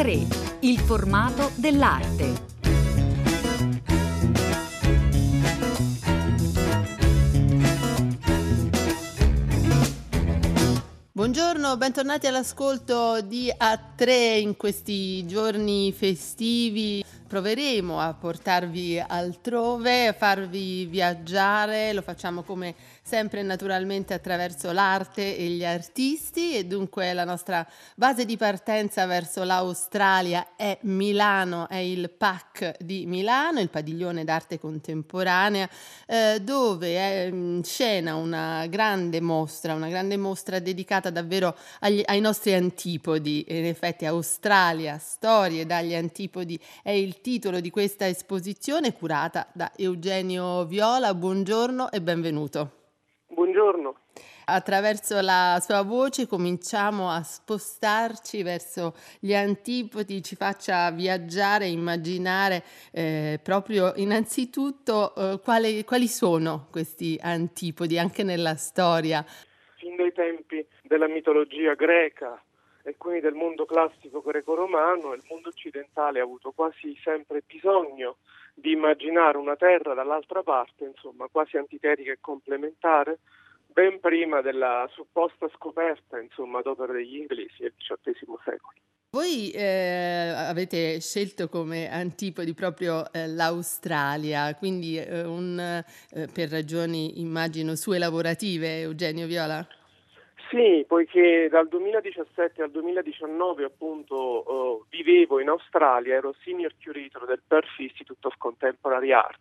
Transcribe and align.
A3, 0.00 0.58
il 0.60 0.78
formato 0.78 1.50
dell'arte. 1.56 2.48
Buongiorno, 11.12 11.76
bentornati 11.76 12.26
all'ascolto 12.26 13.20
di 13.20 13.52
A3 13.54 14.40
in 14.40 14.56
questi 14.56 15.26
giorni 15.26 15.92
festivi 15.92 17.04
proveremo 17.30 18.00
a 18.00 18.12
portarvi 18.12 18.98
altrove, 18.98 20.08
a 20.08 20.12
farvi 20.12 20.86
viaggiare, 20.86 21.92
lo 21.92 22.02
facciamo 22.02 22.42
come 22.42 22.74
sempre 23.10 23.42
naturalmente 23.42 24.14
attraverso 24.14 24.70
l'arte 24.70 25.36
e 25.36 25.46
gli 25.46 25.64
artisti 25.64 26.54
e 26.54 26.64
dunque 26.64 27.12
la 27.12 27.24
nostra 27.24 27.66
base 27.96 28.24
di 28.24 28.36
partenza 28.36 29.04
verso 29.04 29.42
l'Australia 29.42 30.54
è 30.54 30.78
Milano, 30.82 31.68
è 31.68 31.78
il 31.78 32.08
PAC 32.08 32.76
di 32.78 33.06
Milano, 33.06 33.58
il 33.58 33.68
padiglione 33.68 34.22
d'arte 34.22 34.60
contemporanea, 34.60 35.68
eh, 36.06 36.38
dove 36.40 36.94
è 36.94 37.28
in 37.32 37.62
scena 37.64 38.14
una 38.14 38.68
grande 38.68 39.20
mostra, 39.20 39.74
una 39.74 39.88
grande 39.88 40.16
mostra 40.16 40.60
dedicata 40.60 41.10
davvero 41.10 41.56
agli, 41.80 42.02
ai 42.04 42.20
nostri 42.20 42.54
antipodi, 42.54 43.44
in 43.48 43.64
effetti 43.64 44.06
Australia, 44.06 44.98
storie 44.98 45.66
dagli 45.66 45.96
antipodi 45.96 46.56
è 46.80 46.90
il 46.90 47.20
titolo 47.20 47.58
di 47.58 47.70
questa 47.70 48.06
esposizione 48.06 48.92
curata 48.92 49.48
da 49.52 49.72
Eugenio 49.74 50.64
Viola. 50.64 51.12
Buongiorno 51.12 51.90
e 51.90 52.00
benvenuto. 52.00 52.79
Buongiorno. 53.60 53.94
Attraverso 54.46 55.20
la 55.20 55.58
sua 55.60 55.82
voce 55.82 56.26
cominciamo 56.26 57.10
a 57.10 57.22
spostarci 57.22 58.42
verso 58.42 58.94
gli 59.20 59.34
antipodi, 59.34 60.22
ci 60.22 60.34
faccia 60.34 60.90
viaggiare, 60.90 61.66
immaginare 61.66 62.62
eh, 62.90 63.38
proprio 63.42 63.92
innanzitutto 63.96 65.14
eh, 65.14 65.40
quali, 65.44 65.84
quali 65.84 66.08
sono 66.08 66.68
questi 66.70 67.18
antipodi 67.20 67.98
anche 67.98 68.22
nella 68.22 68.54
storia. 68.54 69.22
Fin 69.76 69.94
dai 69.94 70.12
tempi 70.14 70.66
della 70.82 71.06
mitologia 71.06 71.74
greca, 71.74 72.42
e 72.82 72.96
quindi 72.96 73.20
del 73.20 73.34
mondo 73.34 73.66
classico 73.66 74.22
greco-romano, 74.22 75.12
il 75.12 75.22
mondo 75.28 75.50
occidentale 75.50 76.18
ha 76.18 76.22
avuto 76.22 76.52
quasi 76.52 76.98
sempre 77.04 77.42
bisogno 77.46 78.16
di 78.54 78.72
immaginare 78.72 79.36
una 79.36 79.56
terra 79.56 79.92
dall'altra 79.92 80.42
parte, 80.42 80.84
insomma, 80.84 81.28
quasi 81.30 81.58
antitetica 81.58 82.10
e 82.10 82.18
complementare, 82.22 83.18
ben 83.72 84.00
prima 84.00 84.40
della 84.40 84.88
supposta 84.92 85.48
scoperta, 85.54 86.20
insomma, 86.20 86.58
ad 86.58 86.66
opera 86.66 86.92
degli 86.92 87.16
inglesi 87.16 87.62
nel 87.62 87.74
XVIII 87.76 88.36
secolo. 88.44 88.78
Voi 89.12 89.50
eh, 89.50 90.32
avete 90.36 91.00
scelto 91.00 91.48
come 91.48 91.90
antipodi 91.90 92.54
proprio 92.54 93.12
eh, 93.12 93.26
l'Australia, 93.26 94.54
quindi 94.54 94.98
eh, 94.98 95.24
un, 95.24 95.58
eh, 95.58 96.28
per 96.32 96.48
ragioni 96.48 97.20
immagino 97.20 97.74
sue 97.74 97.98
lavorative, 97.98 98.82
Eugenio 98.82 99.26
Viola? 99.26 99.66
Sì, 100.50 100.84
poiché 100.86 101.48
dal 101.48 101.68
2017 101.68 102.62
al 102.62 102.70
2019 102.72 103.64
appunto 103.64 104.16
uh, 104.16 104.84
vivevo 104.90 105.38
in 105.38 105.48
Australia, 105.48 106.14
ero 106.16 106.34
senior 106.42 106.72
curator 106.82 107.24
del 107.24 107.40
Perth 107.46 107.78
Institute 107.78 108.26
of 108.26 108.34
Contemporary 108.36 109.12
Arts, 109.12 109.38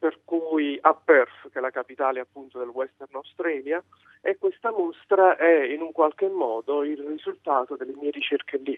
per 0.00 0.20
cui 0.24 0.78
a 0.80 0.94
Perth, 0.94 1.50
che 1.52 1.58
è 1.58 1.60
la 1.60 1.70
capitale 1.70 2.20
appunto 2.20 2.58
del 2.58 2.68
Western 2.68 3.14
Australia, 3.14 3.84
e 4.22 4.38
questa 4.38 4.70
mostra 4.70 5.36
è 5.36 5.64
in 5.64 5.82
un 5.82 5.92
qualche 5.92 6.28
modo 6.28 6.82
il 6.82 6.98
risultato 7.06 7.76
delle 7.76 7.92
mie 7.94 8.10
ricerche 8.10 8.56
lì. 8.56 8.76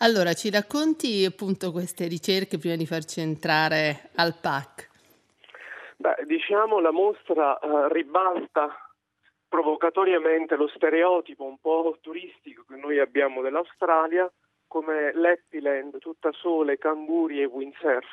Allora, 0.00 0.34
ci 0.34 0.50
racconti 0.50 1.24
appunto 1.24 1.72
queste 1.72 2.06
ricerche 2.06 2.58
prima 2.58 2.76
di 2.76 2.86
farci 2.86 3.20
entrare 3.22 4.10
al 4.16 4.36
PAC? 4.38 4.90
Beh, 5.96 6.24
diciamo 6.26 6.78
la 6.78 6.92
mostra 6.92 7.58
uh, 7.60 7.88
ribalta 7.88 8.68
provocatoriamente 9.48 10.56
lo 10.56 10.68
stereotipo 10.68 11.44
un 11.44 11.58
po' 11.58 11.96
turistico 12.02 12.64
che 12.68 12.76
noi 12.76 13.00
abbiamo 13.00 13.40
dell'Australia 13.40 14.30
come 14.66 15.10
l'Happyland 15.14 15.98
tutta 15.98 16.30
sole, 16.32 16.76
canguri 16.76 17.40
e 17.40 17.46
windsurf. 17.46 18.06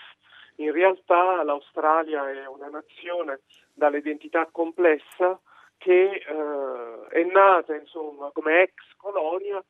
In 0.57 0.71
realtà 0.71 1.43
l'Australia 1.43 2.29
è 2.31 2.47
una 2.47 2.69
nazione 2.69 3.41
dall'identità 3.73 4.47
complessa 4.51 5.39
che 5.77 6.11
eh, 6.11 7.07
è 7.09 7.23
nata 7.25 7.75
insomma, 7.75 8.31
come 8.31 8.61
ex 8.61 8.73
colonia 8.95 9.61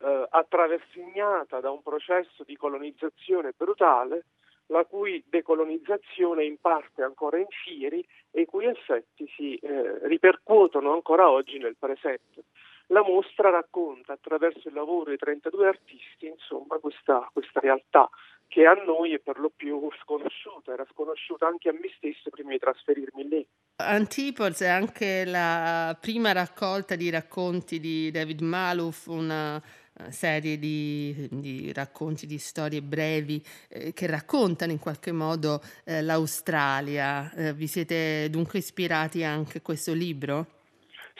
eh, 0.00 0.26
attraversignata 0.30 1.60
da 1.60 1.70
un 1.70 1.82
processo 1.82 2.44
di 2.44 2.56
colonizzazione 2.56 3.52
brutale 3.56 4.26
la 4.68 4.84
cui 4.84 5.24
decolonizzazione 5.28 6.44
in 6.44 6.58
parte 6.60 7.02
ancora 7.02 7.38
in 7.38 7.46
fieri 7.48 8.06
e 8.30 8.42
i 8.42 8.46
cui 8.46 8.66
effetti 8.66 9.26
si 9.34 9.56
eh, 9.56 10.06
ripercuotono 10.06 10.92
ancora 10.92 11.30
oggi 11.30 11.58
nel 11.58 11.76
presente. 11.78 12.44
La 12.88 13.02
mostra 13.02 13.50
racconta 13.50 14.14
attraverso 14.14 14.68
il 14.68 14.74
lavoro 14.74 15.10
di 15.10 15.16
32 15.16 15.66
artisti 15.66 16.26
insomma, 16.26 16.78
questa, 16.78 17.28
questa 17.32 17.60
realtà 17.60 18.08
che 18.48 18.64
a 18.66 18.72
noi 18.72 19.14
è 19.14 19.18
per 19.18 19.38
lo 19.38 19.52
più 19.54 19.88
sconosciuta, 20.02 20.72
era 20.72 20.86
sconosciuta 20.90 21.46
anche 21.46 21.68
a 21.68 21.72
me 21.72 21.90
stesso 21.96 22.30
prima 22.30 22.50
di 22.50 22.58
trasferirmi 22.58 23.28
lì. 23.28 23.46
Antipods 23.76 24.62
è 24.62 24.68
anche 24.68 25.24
la 25.24 25.96
prima 26.00 26.32
raccolta 26.32 26.96
di 26.96 27.10
racconti 27.10 27.78
di 27.78 28.10
David 28.10 28.40
Malouf, 28.40 29.06
una 29.06 29.56
eh, 29.56 30.10
serie 30.10 30.58
di, 30.58 31.28
di, 31.30 31.72
racconti, 31.72 32.26
di 32.26 32.38
storie 32.38 32.80
brevi 32.80 33.40
eh, 33.68 33.92
che 33.92 34.06
raccontano 34.06 34.72
in 34.72 34.80
qualche 34.80 35.12
modo 35.12 35.60
eh, 35.84 36.02
l'Australia. 36.02 37.30
Eh, 37.36 37.52
vi 37.52 37.66
siete 37.66 38.28
dunque 38.30 38.58
ispirati 38.58 39.22
anche 39.22 39.58
a 39.58 39.62
questo 39.62 39.92
libro? 39.92 40.46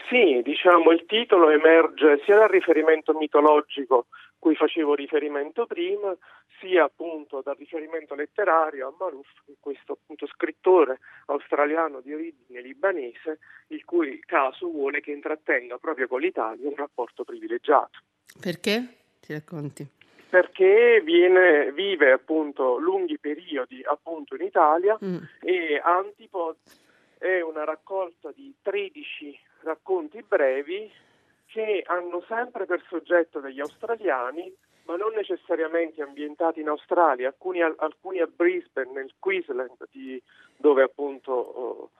Sì, 0.08 0.40
diciamo 0.42 0.90
il 0.90 1.04
titolo 1.06 1.50
emerge 1.50 2.22
sia 2.24 2.38
dal 2.38 2.48
riferimento 2.48 3.12
mitologico 3.12 4.06
cui 4.38 4.54
facevo 4.54 4.94
riferimento 4.94 5.66
prima, 5.66 6.16
sia 6.60 6.84
appunto 6.84 7.40
dal 7.42 7.56
riferimento 7.56 8.14
letterario 8.14 8.88
a 8.88 8.94
Maruf, 8.98 9.28
questo 9.60 9.92
appunto 9.92 10.26
scrittore 10.26 10.98
australiano 11.26 12.00
di 12.00 12.12
origine 12.12 12.60
libanese, 12.60 13.38
il 13.68 13.84
cui 13.84 14.20
caso 14.24 14.68
vuole 14.68 15.00
che 15.00 15.12
intrattenga 15.12 15.78
proprio 15.78 16.08
con 16.08 16.20
l'Italia 16.20 16.68
un 16.68 16.76
rapporto 16.76 17.24
privilegiato. 17.24 17.98
Perché? 18.40 18.96
Ti 19.20 19.32
racconti? 19.32 19.86
Perché 20.28 21.00
viene, 21.02 21.72
vive 21.72 22.12
appunto 22.12 22.76
lunghi 22.78 23.18
periodi 23.18 23.82
appunto 23.84 24.34
in 24.34 24.42
Italia 24.42 24.98
mm. 25.02 25.16
e 25.40 25.80
Antipod 25.82 26.56
è 27.18 27.40
una 27.40 27.64
raccolta 27.64 28.30
di 28.32 28.54
13 28.62 29.38
racconti 29.62 30.22
brevi 30.26 30.90
che 31.46 31.82
hanno 31.86 32.22
sempre 32.28 32.66
per 32.66 32.84
soggetto 32.88 33.40
degli 33.40 33.60
australiani, 33.60 34.54
ma 34.88 34.96
non 34.96 35.12
necessariamente 35.12 36.00
ambientati 36.02 36.60
in 36.60 36.68
Australia, 36.68 37.28
alcuni, 37.28 37.60
alcuni 37.60 38.20
a 38.20 38.26
Brisbane, 38.26 38.90
nel 38.92 39.12
Queensland, 39.18 39.76
di, 39.90 40.20
dove 40.56 40.82
appunto 40.82 41.32
oh, 41.32 41.90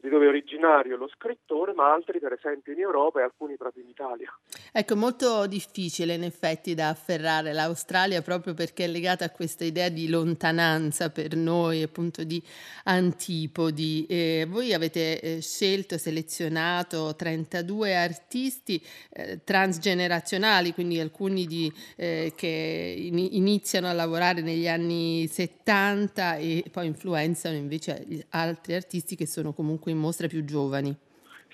di 0.00 0.08
dove 0.08 0.26
è 0.26 0.28
originario 0.28 0.96
lo 0.96 1.08
scrittore, 1.08 1.72
ma 1.72 1.92
altri 1.92 2.18
per 2.18 2.32
esempio 2.32 2.72
in 2.72 2.80
Europa 2.80 3.20
e 3.20 3.22
alcuni 3.24 3.56
proprio 3.56 3.82
in 3.82 3.88
Italia. 3.88 4.32
Ecco, 4.72 4.96
molto 4.96 5.46
difficile 5.46 6.14
in 6.14 6.22
effetti 6.22 6.74
da 6.74 6.88
afferrare 6.88 7.52
l'Australia 7.52 8.22
proprio 8.22 8.54
perché 8.54 8.84
è 8.84 8.88
legata 8.88 9.24
a 9.24 9.30
questa 9.30 9.64
idea 9.64 9.88
di 9.88 10.08
lontananza 10.08 11.10
per 11.10 11.34
noi, 11.34 11.82
appunto 11.82 12.24
di 12.24 12.42
antipodi. 12.84 14.06
E 14.08 14.46
voi 14.48 14.72
avete 14.72 15.20
eh, 15.20 15.40
scelto, 15.40 15.98
selezionato 15.98 17.14
32 17.16 17.96
artisti 17.96 18.82
eh, 19.10 19.42
transgenerazionali, 19.42 20.72
quindi 20.74 21.00
alcuni 21.00 21.46
di, 21.46 21.72
eh, 21.96 22.32
che 22.36 22.94
in, 22.96 23.18
iniziano 23.18 23.88
a 23.88 23.92
lavorare 23.92 24.40
negli 24.42 24.68
anni 24.68 25.26
70 25.26 26.36
e 26.36 26.64
poi 26.70 26.86
influenzano 26.86 27.56
invece 27.56 28.26
altri 28.30 28.74
artisti 28.74 29.16
che 29.16 29.26
sono 29.26 29.52
comunque 29.52 29.87
comunque 29.88 29.92
in 29.92 29.98
mostre 29.98 30.28
più 30.28 30.44
giovani. 30.44 30.94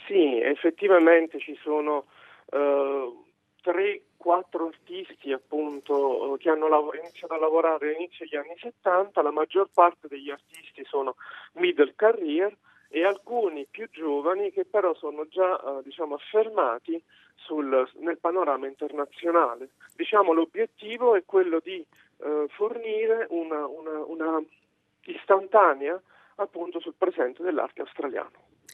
Sì, 0.06 0.40
effettivamente 0.40 1.38
ci 1.38 1.56
sono 1.62 2.06
uh, 2.46 3.24
tre, 3.62 4.02
quattro 4.16 4.66
artisti 4.66 5.32
appunto 5.32 6.36
che 6.38 6.50
hanno 6.50 6.68
lav- 6.68 6.94
iniziato 6.94 7.34
a 7.34 7.38
lavorare 7.38 7.88
all'inizio 7.88 8.26
degli 8.28 8.38
anni 8.38 8.56
70, 8.58 9.22
la 9.22 9.30
maggior 9.30 9.68
parte 9.72 10.08
degli 10.08 10.30
artisti 10.30 10.84
sono 10.84 11.16
middle 11.54 11.94
career 11.96 12.54
e 12.88 13.04
alcuni 13.04 13.66
più 13.70 13.88
giovani 13.90 14.52
che 14.52 14.64
però 14.64 14.94
sono 14.94 15.26
già 15.26 15.54
uh, 15.54 15.82
diciamo, 15.82 16.14
affermati 16.14 17.02
sul, 17.34 17.88
nel 18.00 18.18
panorama 18.18 18.66
internazionale. 18.66 19.70
Diciamo, 19.96 20.32
l'obiettivo 20.32 21.16
è 21.16 21.24
quello 21.24 21.60
di 21.62 21.84
uh, 22.18 22.46
fornire 22.48 23.26
una, 23.30 23.66
una, 23.66 24.04
una 24.04 24.42
istantanea 25.06 26.00
appunto 26.36 26.80
sul 26.80 26.94
presente 26.96 27.42
dell'arte 27.42 27.82
australiano. 27.82 28.30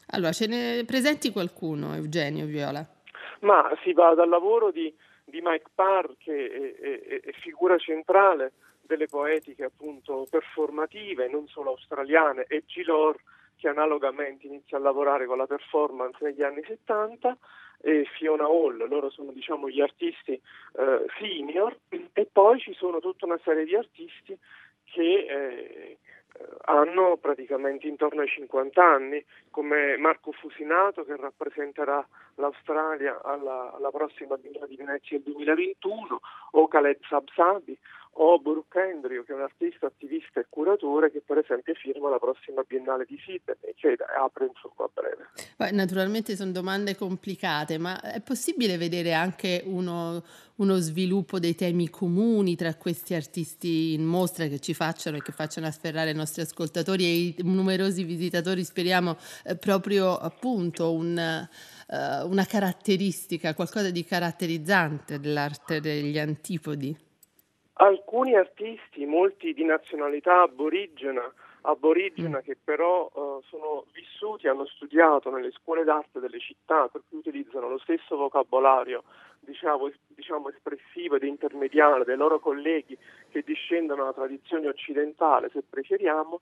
Allora, 0.07 0.31
ce 0.31 0.47
ne 0.47 0.83
presenti 0.85 1.31
qualcuno, 1.31 1.93
Eugenio 1.93 2.45
Viola? 2.45 2.85
Ma 3.41 3.71
si 3.83 3.93
va 3.93 4.13
dal 4.13 4.29
lavoro 4.29 4.71
di 4.71 4.93
di 5.31 5.39
Mike 5.41 5.71
Parr 5.73 6.11
che 6.17 6.75
è, 6.75 6.75
è, 6.75 7.21
è 7.21 7.31
figura 7.31 7.77
centrale 7.77 8.51
delle 8.81 9.07
poetiche 9.07 9.63
appunto 9.63 10.27
performative, 10.29 11.29
non 11.29 11.47
solo 11.47 11.71
australiane, 11.71 12.45
e 12.47 12.63
Gilor 12.65 13.15
che 13.55 13.69
analogamente 13.69 14.47
inizia 14.47 14.77
a 14.77 14.81
lavorare 14.81 15.25
con 15.25 15.37
la 15.37 15.45
performance 15.45 16.17
negli 16.21 16.43
anni 16.43 16.63
70 16.65 17.37
e 17.83 18.05
Fiona 18.17 18.45
Hall, 18.45 18.87
loro 18.87 19.09
sono 19.09 19.31
diciamo 19.31 19.69
gli 19.69 19.81
artisti 19.81 20.33
eh, 20.33 21.05
senior 21.19 21.77
e 22.13 22.27
poi 22.31 22.59
ci 22.59 22.73
sono 22.73 22.99
tutta 22.99 23.25
una 23.25 23.39
serie 23.43 23.65
di 23.65 23.75
artisti 23.75 24.37
che 24.83 25.01
eh, 25.01 25.97
hanno 26.65 27.17
praticamente 27.17 27.87
intorno 27.87 28.21
ai 28.21 28.27
50 28.27 28.83
anni, 28.83 29.23
come 29.49 29.97
Marco 29.97 30.31
Fusinato 30.31 31.03
che 31.03 31.15
rappresenterà 31.15 32.05
l'Australia 32.35 33.21
alla, 33.23 33.73
alla 33.73 33.91
prossima 33.91 34.37
Biennale 34.37 34.67
di 34.67 34.75
Venezia 34.75 35.19
del 35.19 35.33
2021, 35.33 36.19
o 36.51 36.67
Khaled 36.67 36.99
Sabsabi, 37.07 37.77
o 38.13 38.39
Brooke 38.39 38.79
Andrew, 38.79 39.23
che 39.23 39.31
è 39.31 39.35
un 39.35 39.41
artista, 39.41 39.85
attivista 39.85 40.39
e 40.39 40.45
curatore 40.49 41.11
che 41.11 41.21
per 41.25 41.37
esempio 41.37 41.73
firma 41.75 42.09
la 42.09 42.19
prossima 42.19 42.63
Biennale 42.63 43.05
di 43.05 43.17
Sydney, 43.23 43.73
che 43.75 43.95
apre 44.17 44.47
insomma 44.47 44.85
a 44.85 44.89
breve. 44.93 45.29
Beh, 45.55 45.71
naturalmente 45.71 46.35
sono 46.35 46.51
domande 46.51 46.95
complicate, 46.95 47.77
ma 47.77 48.01
è 48.01 48.21
possibile 48.21 48.77
vedere 48.77 49.13
anche 49.13 49.63
uno, 49.65 50.21
uno 50.55 50.75
sviluppo 50.77 51.39
dei 51.39 51.55
temi 51.55 51.89
comuni 51.89 52.55
tra 52.55 52.75
questi 52.75 53.13
artisti 53.13 53.93
in 53.93 54.03
mostra 54.03 54.47
che 54.47 54.59
ci 54.59 54.73
facciano 54.73 55.17
e 55.17 55.21
che 55.21 55.31
facciano 55.31 55.67
afferrare 55.67 56.09
i 56.09 56.15
nostri 56.15 56.41
ascoltatori 56.41 57.05
e 57.05 57.13
i 57.13 57.35
numerosi 57.39 58.03
visitatori, 58.03 58.63
speriamo 58.63 59.15
eh, 59.45 59.55
proprio 59.55 60.17
appunto 60.17 60.91
un, 60.91 61.47
uh, 61.87 62.27
una 62.27 62.45
caratteristica, 62.45 63.53
qualcosa 63.53 63.89
di 63.89 64.03
caratterizzante 64.03 65.19
dell'arte 65.19 65.79
degli 65.79 66.19
antipodi? 66.19 67.09
Alcuni 67.81 68.35
artisti, 68.35 69.07
molti 69.07 69.53
di 69.53 69.63
nazionalità 69.63 70.43
aborigena, 70.43 71.23
aborigena 71.61 72.37
mm. 72.37 72.41
che 72.41 72.55
però 72.63 73.09
uh, 73.11 73.41
sono 73.41 73.85
vissuti, 73.91 74.47
hanno 74.47 74.67
studiato 74.67 75.31
nelle 75.31 75.49
scuole 75.49 75.83
d'arte 75.83 76.19
delle 76.19 76.39
città, 76.39 76.87
per 76.89 77.01
cui 77.09 77.17
utilizzano 77.17 77.67
lo 77.67 77.79
stesso 77.79 78.15
vocabolario 78.17 79.01
diciamo, 79.39 79.89
diciamo 80.09 80.49
espressivo 80.49 81.15
ed 81.15 81.23
intermediale 81.23 82.05
dei 82.05 82.17
loro 82.17 82.39
colleghi 82.39 82.95
che 83.31 83.41
discendono 83.41 84.03
da 84.03 84.13
tradizione 84.13 84.67
occidentale, 84.67 85.49
se 85.49 85.63
preferiamo, 85.67 86.39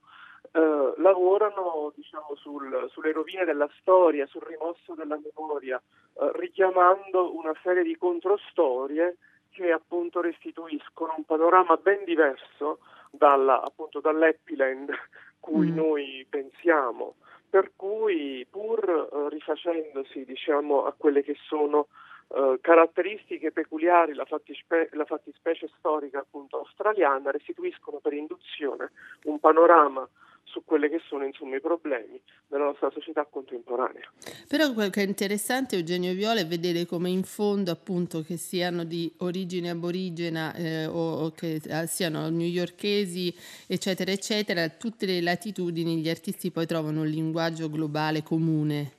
uh, 0.52 0.92
lavorano 0.98 1.90
diciamo, 1.96 2.34
sul, 2.34 2.86
sulle 2.90 3.12
rovine 3.12 3.46
della 3.46 3.70
storia, 3.78 4.26
sul 4.26 4.42
rimosso 4.42 4.92
della 4.92 5.18
memoria, 5.18 5.80
uh, 6.12 6.32
richiamando 6.34 7.34
una 7.34 7.54
serie 7.62 7.82
di 7.82 7.96
controstorie 7.96 9.16
che 9.60 9.72
appunto 9.72 10.22
restituiscono 10.22 11.12
un 11.18 11.24
panorama 11.24 11.76
ben 11.76 12.02
diverso 12.04 12.78
dalla, 13.10 13.60
appunto, 13.60 14.00
dall'Eppiland 14.00 14.90
cui 15.38 15.70
mm. 15.70 15.74
noi 15.74 16.26
pensiamo, 16.30 17.16
per 17.50 17.72
cui 17.76 18.46
pur 18.48 18.88
uh, 18.88 19.28
rifacendosi 19.28 20.24
diciamo, 20.24 20.86
a 20.86 20.94
quelle 20.96 21.22
che 21.22 21.36
sono 21.46 21.88
uh, 22.28 22.58
caratteristiche 22.62 23.52
peculiari, 23.52 24.14
la, 24.14 24.24
fattispe- 24.24 24.88
la 24.92 25.04
fattispecie 25.04 25.68
storica 25.76 26.20
appunto 26.20 26.56
australiana, 26.56 27.30
restituiscono 27.30 27.98
per 27.98 28.14
induzione 28.14 28.92
un 29.24 29.38
panorama 29.40 30.08
su 30.50 30.64
quelli 30.64 30.88
che 30.88 31.00
sono 31.06 31.24
insomma, 31.24 31.56
i 31.56 31.60
problemi 31.60 32.20
della 32.46 32.64
nostra 32.64 32.90
società 32.90 33.24
contemporanea. 33.24 34.10
Però 34.48 34.72
quello 34.72 34.90
che 34.90 35.02
è 35.02 35.06
interessante 35.06 35.76
Eugenio 35.76 36.12
Viola 36.12 36.40
è 36.40 36.46
vedere 36.46 36.86
come 36.86 37.08
in 37.08 37.22
fondo 37.22 37.70
appunto 37.70 38.22
che 38.22 38.36
siano 38.36 38.84
di 38.84 39.12
origine 39.18 39.70
aborigena 39.70 40.54
eh, 40.54 40.86
o, 40.86 41.24
o, 41.24 41.30
che 41.30 41.60
eh, 41.64 41.86
siano 41.86 42.28
newyorkesi 42.28 43.32
eccetera 43.66 44.10
eccetera, 44.10 44.68
tutte 44.68 45.06
le 45.06 45.20
latitudini 45.20 45.98
gli 45.98 46.08
artisti 46.08 46.50
poi 46.50 46.66
trovano 46.66 47.00
un 47.02 47.06
linguaggio 47.06 47.70
globale 47.70 48.22
comune. 48.22 48.98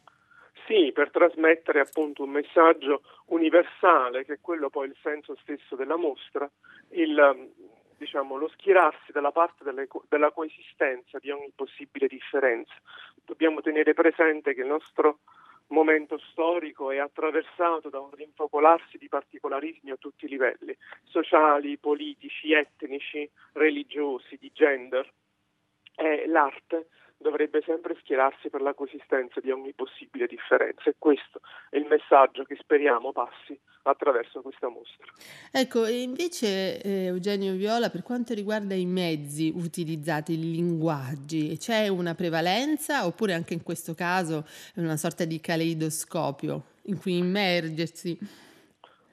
Sì, 0.68 0.92
per 0.94 1.12
trasmettere 1.12 1.82
appunto 1.82 2.24
un 2.24 2.30
messaggio 2.30 3.02
universale 3.26 4.24
che 4.24 4.34
è 4.34 4.40
quello 4.40 4.70
poi 4.70 4.88
il 4.88 4.96
senso 5.02 5.36
stesso 5.42 5.76
della 5.76 5.98
mostra, 5.98 6.50
il, 6.92 7.52
diciamo, 8.02 8.36
lo 8.36 8.48
schierarsi 8.48 9.12
dalla 9.12 9.32
parte 9.32 9.64
delle, 9.64 9.88
della 10.10 10.32
coesistenza 10.32 11.20
di 11.20 11.30
ogni 11.30 11.52
possibile 11.56 12.08
differenza. 12.08 12.74
Dobbiamo 13.24 13.62
tenere 13.62 13.94
presente 13.94 14.56
che 14.56 14.62
il 14.62 14.68
nostro 14.68 15.20
momento 15.68 16.18
storico 16.32 16.90
è 16.90 16.98
attraversato 16.98 17.90
da 17.90 18.00
un 18.00 18.10
rinfocolarsi 18.12 18.98
di 18.98 19.08
particolarismi 19.08 19.92
a 19.92 19.98
tutti 19.98 20.26
i 20.26 20.30
livelli, 20.30 20.76
sociali, 21.04 21.78
politici, 21.78 22.54
etnici, 22.54 23.30
religiosi, 23.54 24.36
di 24.40 24.52
gender. 24.52 25.08
E 25.96 26.26
l'arte 26.26 26.88
dovrebbe 27.22 27.62
sempre 27.66 27.96
schierarsi 28.02 28.50
per 28.50 28.62
la 28.62 28.74
coesistenza 28.74 29.40
di 29.40 29.52
ogni 29.52 29.74
possibile 29.74 30.28
differenza 30.28 30.90
e 30.90 30.96
questo 30.98 31.42
è 31.70 31.78
il 31.78 31.86
messaggio 31.88 32.44
che 32.44 32.58
speriamo 32.60 33.12
passi 33.12 33.58
attraverso 33.84 34.42
questa 34.42 34.70
mostra. 34.70 35.06
Ecco, 35.52 35.86
e 35.86 36.02
invece 36.02 36.82
eh, 36.82 37.06
Eugenio 37.06 37.54
Viola, 37.54 37.90
per 37.90 38.04
quanto 38.04 38.34
riguarda 38.34 38.76
i 38.76 38.86
mezzi 38.86 39.52
utilizzati, 39.56 40.34
i 40.34 40.52
linguaggi, 40.52 41.58
c'è 41.58 41.88
una 41.88 42.14
prevalenza 42.14 43.06
oppure 43.06 43.34
anche 43.34 43.54
in 43.54 43.64
questo 43.64 43.94
caso 43.94 44.46
è 44.76 44.80
una 44.80 44.98
sorta 44.98 45.26
di 45.26 45.40
caleidoscopio 45.40 46.64
in 46.84 47.00
cui 47.00 47.18
immergersi? 47.18 48.50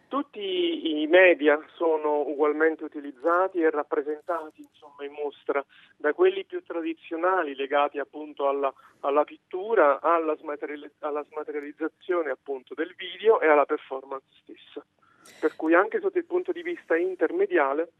Tutti 0.08 1.02
i 1.02 1.06
media 1.06 1.62
sono 1.74 2.20
ugualmente 2.22 2.82
utilizzati 2.82 3.60
e 3.60 3.68
rappresentati 3.68 4.62
insomma, 4.62 5.04
in 5.04 5.12
mostra, 5.12 5.62
da 5.98 6.14
quelli 6.14 6.46
più 6.46 6.62
tradizionali 6.64 7.54
legati 7.54 7.98
appunto 7.98 8.48
alla, 8.48 8.72
alla 9.00 9.24
pittura, 9.24 10.00
alla, 10.00 10.34
smateriali- 10.36 10.90
alla 11.00 11.22
smaterializzazione 11.28 12.30
appunto 12.30 12.72
del 12.72 12.94
video 12.96 13.40
e 13.40 13.48
alla 13.48 13.66
performance 13.66 14.24
stessa. 14.42 14.82
Per 15.40 15.54
cui 15.56 15.74
anche 15.74 16.00
sotto 16.00 16.16
il 16.16 16.24
punto 16.24 16.52
di 16.52 16.62
vista 16.62 16.96
intermediale 16.96 17.92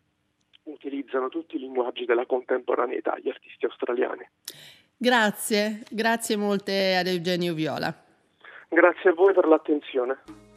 utilizzano 0.63 1.29
tutti 1.29 1.57
i 1.57 1.59
linguaggi 1.59 2.07
della 2.07 2.25
contemporaneità 2.25 3.19
gli 3.19 3.29
artisti 3.29 3.67
australiani. 3.67 4.27
Grazie, 4.97 5.83
grazie 5.91 6.37
molte 6.37 6.97
ad 6.97 7.07
Eugenio 7.07 7.53
Viola. 7.53 7.95
Grazie 8.67 9.11
a 9.11 9.13
voi 9.13 9.35
per 9.35 9.47
l'attenzione. 9.47 10.48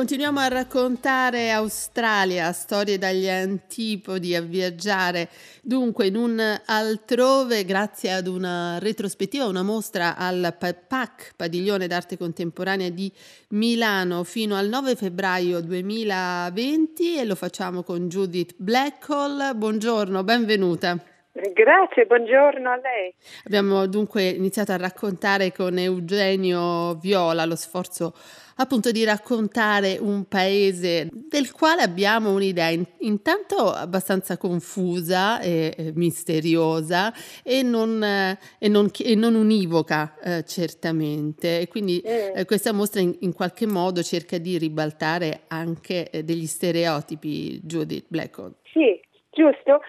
Continuiamo 0.00 0.40
a 0.40 0.48
raccontare 0.48 1.50
Australia, 1.50 2.52
storie 2.52 2.96
dagli 2.96 3.28
antipodi, 3.28 4.34
a 4.34 4.40
viaggiare 4.40 5.28
dunque 5.60 6.06
in 6.06 6.16
un 6.16 6.60
altrove 6.64 7.66
grazie 7.66 8.10
ad 8.14 8.26
una 8.26 8.78
retrospettiva, 8.78 9.44
una 9.44 9.62
mostra 9.62 10.16
al 10.16 10.56
PAC, 10.58 11.34
Padiglione 11.36 11.86
d'Arte 11.86 12.16
Contemporanea 12.16 12.88
di 12.88 13.12
Milano, 13.48 14.24
fino 14.24 14.56
al 14.56 14.70
9 14.70 14.96
febbraio 14.96 15.60
2020 15.60 17.18
e 17.18 17.24
lo 17.26 17.34
facciamo 17.34 17.82
con 17.82 18.08
Judith 18.08 18.54
Blackhall. 18.56 19.54
Buongiorno, 19.54 20.24
benvenuta. 20.24 21.19
Grazie, 21.52 22.04
buongiorno 22.04 22.70
a 22.70 22.76
lei. 22.76 23.14
Abbiamo 23.44 23.86
dunque 23.86 24.28
iniziato 24.28 24.72
a 24.72 24.76
raccontare 24.76 25.52
con 25.52 25.78
Eugenio 25.78 26.94
Viola 26.96 27.46
lo 27.46 27.56
sforzo 27.56 28.12
appunto 28.60 28.90
di 28.90 29.04
raccontare 29.04 29.96
un 29.98 30.26
paese 30.28 31.08
del 31.10 31.50
quale 31.50 31.80
abbiamo 31.80 32.32
un'idea 32.32 32.68
in, 32.68 32.84
intanto 32.98 33.72
abbastanza 33.72 34.36
confusa 34.36 35.40
e, 35.40 35.74
e 35.76 35.92
misteriosa 35.94 37.12
e 37.42 37.62
non, 37.62 38.02
eh, 38.02 38.38
e 38.58 38.68
non, 38.68 38.90
e 39.02 39.14
non 39.14 39.34
univoca 39.34 40.14
eh, 40.22 40.44
certamente. 40.44 41.60
E 41.60 41.68
quindi 41.68 42.02
mm. 42.06 42.36
eh, 42.36 42.44
questa 42.44 42.72
mostra 42.72 43.00
in, 43.00 43.16
in, 43.20 43.32
qualche 43.32 43.66
modo 43.66 44.02
cerca 44.02 44.36
di 44.36 44.58
ribaltare 44.58 45.44
anche 45.48 46.10
eh, 46.10 46.22
degli 46.22 46.46
stereotipi, 46.46 47.60
Judith 47.62 48.04
Blackwood. 48.08 48.56
Sì, 48.72 49.00
giusto. 49.30 49.80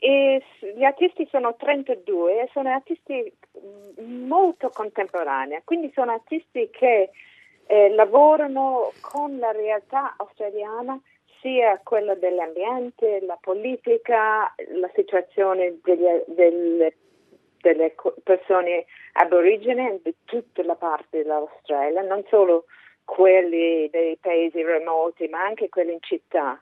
E 0.00 0.42
gli 0.76 0.84
artisti 0.84 1.26
sono 1.30 1.56
32 1.56 2.42
e 2.42 2.48
sono 2.52 2.70
artisti 2.70 3.32
mm, 4.00 4.26
molto 4.26 4.70
contemporanei, 4.70 5.60
quindi 5.64 5.90
sono 5.92 6.12
artisti 6.12 6.70
che 6.70 7.10
eh, 7.66 7.90
lavorano 7.90 8.92
con 9.00 9.38
la 9.38 9.50
realtà 9.50 10.14
australiana, 10.16 11.00
sia 11.40 11.80
quella 11.82 12.14
dell'ambiente, 12.14 13.20
la 13.22 13.38
politica, 13.40 14.54
la 14.74 14.90
situazione 14.94 15.78
degli, 15.82 16.06
delle, 16.26 16.96
delle 17.60 17.94
persone 18.22 18.86
aborigene 19.12 20.00
di 20.02 20.14
tutta 20.24 20.62
la 20.64 20.74
parte 20.74 21.18
dell'Australia, 21.22 22.02
non 22.02 22.24
solo 22.28 22.64
quelli 23.04 23.88
dei 23.90 24.16
paesi 24.16 24.62
remoti, 24.62 25.28
ma 25.28 25.42
anche 25.42 25.68
quelli 25.68 25.92
in 25.92 26.02
città. 26.02 26.58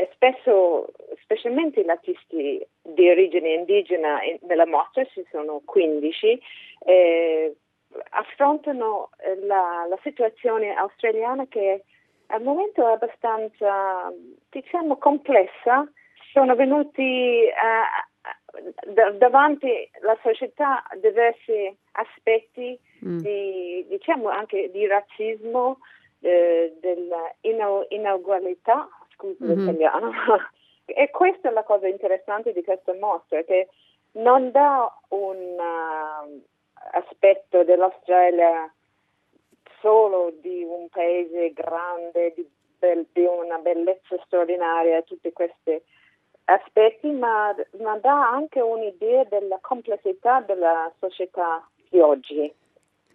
E 0.00 0.08
spesso, 0.14 0.86
specialmente 1.20 1.84
gli 1.84 1.90
artisti 1.90 2.66
di 2.80 3.10
origine 3.10 3.52
indigena 3.52 4.18
nella 4.46 4.64
mostra, 4.64 5.04
ci 5.04 5.22
sono 5.30 5.60
15, 5.62 6.40
eh, 6.86 7.54
affrontano 8.08 9.10
eh, 9.18 9.36
la, 9.44 9.84
la, 9.86 9.98
situazione 10.02 10.74
australiana 10.74 11.46
che 11.48 11.84
al 12.28 12.42
momento 12.42 12.88
è 12.88 12.92
abbastanza, 12.92 14.10
diciamo, 14.48 14.96
complessa. 14.96 15.86
Sono 16.32 16.54
venuti 16.54 17.46
uh, 17.50 18.90
d- 18.90 19.18
davanti 19.18 19.90
alla 20.00 20.16
società 20.22 20.82
diversi 20.94 21.76
aspetti 21.92 22.78
mm. 23.04 23.18
di, 23.18 23.84
diciamo, 23.86 24.30
anche 24.30 24.70
di 24.70 24.86
razzismo, 24.86 25.76
eh, 26.20 26.74
dell'inugualità, 26.80 28.88
scusa 29.20 29.44
mm-hmm. 29.44 29.58
l'italiano. 29.58 30.12
e 30.84 31.10
questa 31.10 31.50
è 31.50 31.52
la 31.52 31.62
cosa 31.62 31.86
interessante 31.86 32.52
di 32.52 32.64
questa 32.64 32.94
mostra, 32.94 33.42
che 33.42 33.68
non 34.12 34.50
dà 34.50 34.92
un... 35.08 35.36
Uh, 35.58 36.48
aspetto 36.92 37.64
dell'Australia 37.64 38.72
solo 39.80 40.32
di 40.40 40.62
un 40.62 40.88
paese 40.88 41.52
grande, 41.52 42.32
di, 42.34 42.48
be- 42.78 43.06
di 43.12 43.24
una 43.24 43.58
bellezza 43.58 44.16
straordinaria, 44.24 45.02
tutti 45.02 45.32
questi 45.32 45.80
aspetti, 46.44 47.10
ma, 47.10 47.54
ma 47.78 47.96
dà 47.98 48.30
anche 48.30 48.60
un'idea 48.60 49.24
della 49.24 49.58
complessità 49.60 50.40
della 50.40 50.92
società 50.98 51.66
di 51.88 52.00
oggi. 52.00 52.52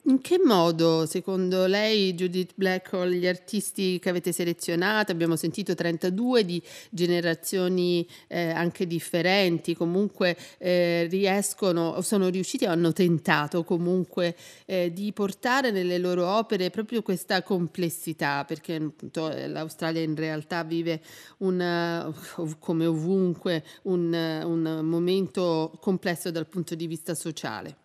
In 0.08 0.22
che 0.22 0.38
modo, 0.38 1.08
secondo 1.08 1.66
lei, 1.66 2.14
Judith 2.14 2.52
Blackhall, 2.54 3.10
gli 3.10 3.26
artisti 3.26 3.98
che 3.98 4.10
avete 4.10 4.32
selezionato, 4.32 5.12
abbiamo 5.12 5.36
sentito 5.36 5.74
32 5.74 6.46
di 6.46 6.62
generazioni 6.92 8.08
eh, 8.28 8.52
anche 8.52 8.86
differenti, 8.86 9.74
comunque 9.74 10.38
eh, 10.60 11.08
riescono, 11.10 12.02
sono 12.02 12.28
riusciti, 12.28 12.66
hanno 12.66 12.94
tentato 12.94 13.64
comunque 13.64 14.36
eh, 14.68 14.94
di 14.94 15.12
portare 15.12 15.72
nelle 15.72 15.98
loro 15.98 16.28
opere 16.28 16.70
proprio 16.70 17.02
questa 17.02 17.42
complessità, 17.42 18.46
perché 18.46 18.76
appunto 18.76 19.28
l'Australia 19.48 20.04
in 20.04 20.16
realtà 20.16 20.64
vive 20.64 21.02
un, 21.38 22.14
come 22.60 22.86
ovunque 22.86 23.64
un, 23.84 24.14
un 24.14 24.82
momento 24.84 25.76
complesso 25.82 26.30
dal 26.30 26.46
punto 26.46 26.76
di 26.76 26.86
vista 26.86 27.16
sociale 27.16 27.78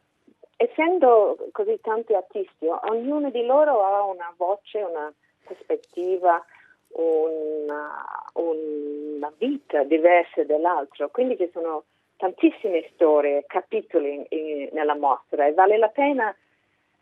essendo 0.61 1.39
così 1.53 1.81
tanti 1.81 2.13
artisti, 2.13 2.67
ognuno 2.67 3.31
di 3.31 3.45
loro 3.47 3.83
ha 3.83 4.05
una 4.05 4.31
voce, 4.37 4.83
una 4.83 5.11
prospettiva, 5.43 6.45
una, 6.89 8.05
una 8.35 9.33
vita 9.39 9.85
diversa 9.85 10.45
dall'altro, 10.45 11.09
quindi 11.09 11.39
ci 11.39 11.49
sono 11.51 11.85
tantissime 12.19 12.91
storie, 12.93 13.45
capitoli 13.47 14.27
in, 14.29 14.69
nella 14.73 14.95
mostra 14.95 15.47
e 15.47 15.55
vale 15.55 15.79
la 15.79 15.89
pena 15.89 16.35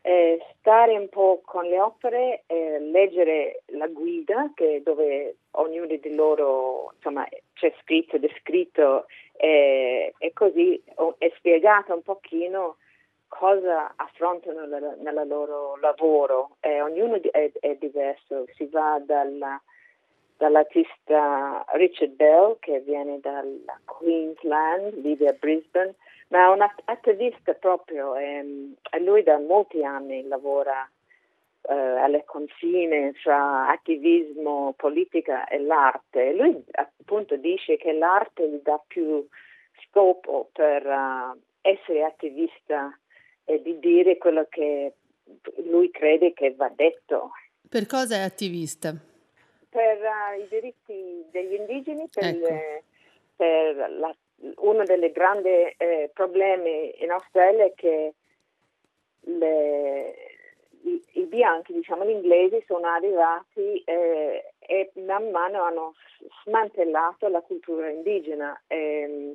eh, 0.03 0.39
stare 0.59 0.97
un 0.97 1.09
po' 1.09 1.43
con 1.45 1.65
le 1.65 1.81
opere, 1.81 2.45
eh, 2.47 2.79
leggere 2.79 3.63
la 3.73 3.89
guida 3.89 4.53
dove 4.85 5.39
ognuno 5.53 5.87
di 5.87 6.15
loro 6.15 6.93
insomma, 6.95 7.27
c'è 7.55 7.75
scritto, 7.83 8.19
descritto 8.19 9.07
eh, 9.37 10.15
e 10.17 10.33
così 10.33 10.81
è 11.19 11.33
spiegato 11.37 11.93
un 11.93 12.03
pochino 12.03 12.77
cosa 13.29 13.93
affrontano 13.97 14.67
nel 14.67 15.23
loro 15.27 15.77
lavoro. 15.77 16.57
Eh, 16.61 16.81
ognuno 16.81 17.21
è, 17.31 17.51
è, 17.61 17.75
diverso, 17.77 18.47
si 18.55 18.67
va 18.67 19.01
dalla, 19.05 19.61
dall'artista 20.37 21.65
Richard 21.75 22.13
Bell 22.13 22.57
che 22.59 22.81
viene 22.81 23.21
dal 23.21 23.63
Queensland, 23.85 24.95
vive 24.95 25.29
a 25.29 25.37
Brisbane, 25.39 25.95
ma 26.29 26.45
è 26.45 26.49
un 26.49 26.67
attivista 26.85 27.55
proprio 27.55 28.17
e, 28.17 28.75
e 28.91 29.01
lui 29.01 29.23
da 29.23 29.39
molti 29.39 29.85
anni 29.85 30.27
lavora 30.27 30.89
eh, 31.63 31.75
alle 31.75 32.25
confine 32.25 33.13
fra 33.15 33.69
attivismo, 33.69 34.75
politica 34.77 35.47
e 35.47 35.59
l'arte. 35.61 36.33
Lui 36.35 36.65
appunto 36.73 37.37
dice 37.37 37.77
che 37.77 37.93
l'arte 37.93 38.49
gli 38.49 38.61
dà 38.63 38.81
più 38.87 39.27
scopo 39.87 40.51
per 40.53 40.85
uh, 40.87 41.39
essere 41.61 42.05
attivista 42.05 42.97
e 43.49 43.63
di 43.63 43.79
dire 43.79 44.19
quello 44.19 44.47
che 44.51 44.93
lui 45.65 45.91
crede 45.91 46.35
che 46.35 46.53
va 46.55 46.71
detto. 46.75 47.31
Per 47.67 47.87
cosa 47.87 48.17
è 48.17 48.21
attivista? 48.21 48.95
Per 49.71 49.99
uh, 49.99 50.39
i 50.39 50.47
diritti 50.49 51.25
degli 51.31 51.55
indigeni, 51.55 52.09
per, 52.13 52.25
ecco. 52.25 52.47
le, 52.47 52.85
per 53.37 53.91
la, 53.99 54.15
uno 54.57 54.85
dei 54.85 55.13
grandi 55.13 55.49
eh, 55.49 56.11
problemi 56.13 57.03
in 57.03 57.11
Australia 57.11 57.65
è 57.65 57.73
che 57.75 58.15
le, 59.21 60.15
i, 60.83 61.03
i, 61.13 61.23
bianchi, 61.25 61.73
diciamo 61.73 62.05
gli 62.05 62.11
inglesi, 62.11 62.63
sono 62.67 62.87
arrivati 62.87 63.83
eh, 63.85 64.53
e 64.59 64.91
man 65.07 65.31
mano 65.31 65.63
hanno 65.63 65.95
smantellato 66.45 67.29
la 67.29 67.41
cultura 67.41 67.89
indigena. 67.89 68.61
Eh, 68.67 69.35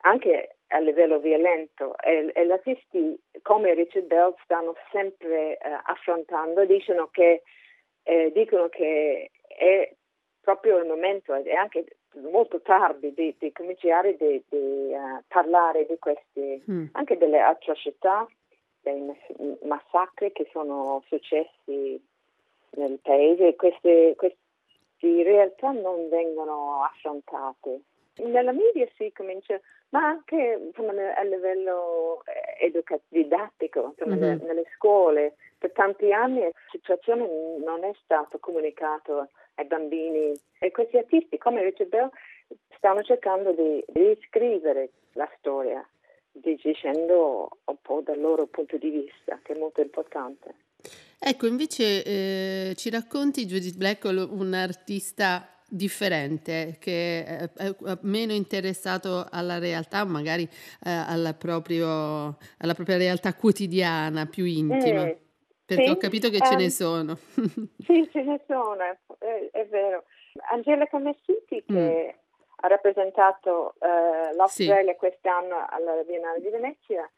anche 0.00 0.55
a 0.68 0.78
livello 0.78 1.18
violento 1.18 1.96
e, 1.98 2.30
e 2.34 2.46
gli 2.46 2.50
artisti 2.50 3.18
come 3.42 3.74
Richard 3.74 4.06
Bell 4.06 4.34
stanno 4.42 4.74
sempre 4.90 5.56
eh, 5.58 5.80
affrontando, 5.84 6.64
dicono 6.64 7.08
che, 7.08 7.42
eh, 8.02 8.32
dicono 8.32 8.68
che 8.68 9.30
è 9.46 9.92
proprio 10.40 10.78
il 10.78 10.86
momento, 10.86 11.34
è 11.34 11.52
anche 11.52 11.84
molto 12.30 12.60
tardi 12.60 13.12
di, 13.12 13.34
di 13.38 13.52
cominciare 13.52 14.16
a 14.18 14.56
uh, 14.56 15.22
parlare 15.26 15.86
di 15.86 15.98
queste, 15.98 16.62
mm. 16.70 16.86
anche 16.92 17.18
delle 17.18 17.40
atrocità, 17.40 18.26
dei 18.80 19.12
massacri 19.62 20.32
che 20.32 20.48
sono 20.52 21.02
successi 21.08 22.00
nel 22.70 22.98
paese, 23.02 23.56
queste, 23.56 24.14
queste 24.16 24.38
realtà 25.00 25.72
non 25.72 26.08
vengono 26.08 26.82
affrontate. 26.84 27.80
Nella 28.18 28.52
media 28.52 28.88
si 28.96 29.12
comincia 29.14 29.60
ma 29.90 30.04
anche 30.04 30.58
insomma, 30.66 30.92
a 31.14 31.22
livello 31.22 32.22
eh, 32.24 32.64
educativo, 32.64 33.04
didattico, 33.08 33.94
insomma, 33.96 34.16
mm-hmm. 34.16 34.44
nelle 34.44 34.64
scuole. 34.74 35.36
Per 35.58 35.72
tanti 35.72 36.12
anni 36.12 36.40
la 36.40 36.50
situazione 36.70 37.26
non 37.64 37.84
è 37.84 37.92
stata 38.02 38.38
comunicata 38.38 39.28
ai 39.54 39.64
bambini 39.66 40.32
e 40.58 40.70
questi 40.70 40.98
artisti 40.98 41.38
come 41.38 41.62
Richard 41.62 41.88
Bell 41.88 42.10
stanno 42.76 43.02
cercando 43.02 43.52
di 43.52 43.82
riscrivere 43.92 44.90
la 45.12 45.28
storia 45.38 45.86
dicendo 46.30 47.48
un 47.64 47.76
po' 47.80 48.02
dal 48.04 48.20
loro 48.20 48.46
punto 48.46 48.76
di 48.76 48.90
vista, 48.90 49.38
che 49.42 49.54
è 49.54 49.58
molto 49.58 49.80
importante. 49.80 50.54
Ecco, 51.18 51.46
invece 51.46 52.04
eh, 52.04 52.74
ci 52.76 52.90
racconti 52.90 53.46
Judith 53.46 53.76
Blackall, 53.76 54.28
un 54.30 54.52
artista 54.52 55.55
differente, 55.68 56.76
che 56.78 57.24
è, 57.24 57.50
è 57.56 57.74
meno 58.02 58.32
interessato 58.32 59.26
alla 59.30 59.58
realtà, 59.58 60.04
magari 60.04 60.42
eh, 60.44 60.90
alla, 60.90 61.34
proprio, 61.34 62.36
alla, 62.58 62.74
propria 62.74 62.96
realtà 62.96 63.34
quotidiana, 63.34 64.26
più 64.26 64.44
intima. 64.44 65.04
Mm, 65.04 65.10
perché 65.64 65.84
sì, 65.84 65.90
ho 65.90 65.96
capito 65.96 66.30
che 66.30 66.38
um, 66.40 66.46
ce 66.46 66.56
ne 66.56 66.70
sono. 66.70 67.16
sì, 67.84 68.08
ce 68.12 68.22
ne 68.22 68.40
sono, 68.46 68.76
è, 68.82 69.50
è 69.50 69.66
vero. 69.66 70.04
Angelica 70.52 70.98
Messiti 70.98 71.64
che 71.66 71.72
mm. 71.72 72.18
ha 72.56 72.68
rappresentato 72.68 73.74
uh, 73.78 74.36
l'Australia 74.36 74.92
sì. 74.92 74.98
quest'anno 74.98 75.66
alla 75.68 76.02
Biennale 76.06 76.40
di 76.40 76.50
Venezia 76.50 77.10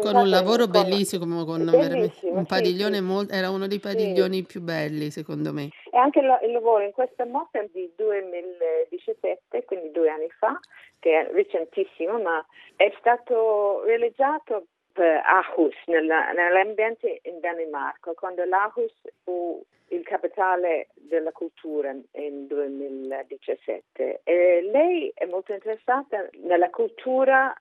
con 0.00 0.16
un 0.16 0.28
lavoro 0.28 0.66
bellissimo, 0.66 1.44
con 1.44 1.64
bellissimo, 1.64 2.38
un 2.38 2.46
padiglione 2.46 2.96
sì, 2.96 3.02
molto, 3.02 3.34
era 3.34 3.50
uno 3.50 3.66
dei 3.66 3.78
padiglioni 3.78 4.36
sì. 4.36 4.44
più 4.44 4.60
belli 4.60 5.10
secondo 5.10 5.52
me. 5.52 5.70
E 5.90 5.96
anche 5.98 6.20
il 6.20 6.52
lavoro 6.52 6.84
in 6.84 6.92
questa 6.92 7.26
mostra 7.26 7.64
di 7.72 7.90
2017, 7.96 9.64
quindi 9.64 9.90
due 9.90 10.08
anni 10.08 10.28
fa, 10.30 10.58
che 10.98 11.20
è 11.20 11.30
recentissimo, 11.32 12.18
ma 12.20 12.44
è 12.76 12.92
stato 12.98 13.82
realizzato 13.84 14.66
per 14.92 15.22
Aarhus, 15.24 15.74
nella, 15.86 16.32
nell'ambiente 16.32 17.20
in 17.24 17.40
Danimarca, 17.40 18.12
quando 18.14 18.44
l'Aarhus 18.44 18.94
fu 19.22 19.62
il 19.88 20.04
capitale 20.04 20.88
della 20.94 21.32
cultura 21.32 21.92
nel 21.92 22.46
2017. 22.46 24.20
E 24.24 24.68
lei 24.70 25.10
è 25.14 25.26
molto 25.26 25.52
interessata 25.52 26.28
nella 26.42 26.70
cultura 26.70 27.54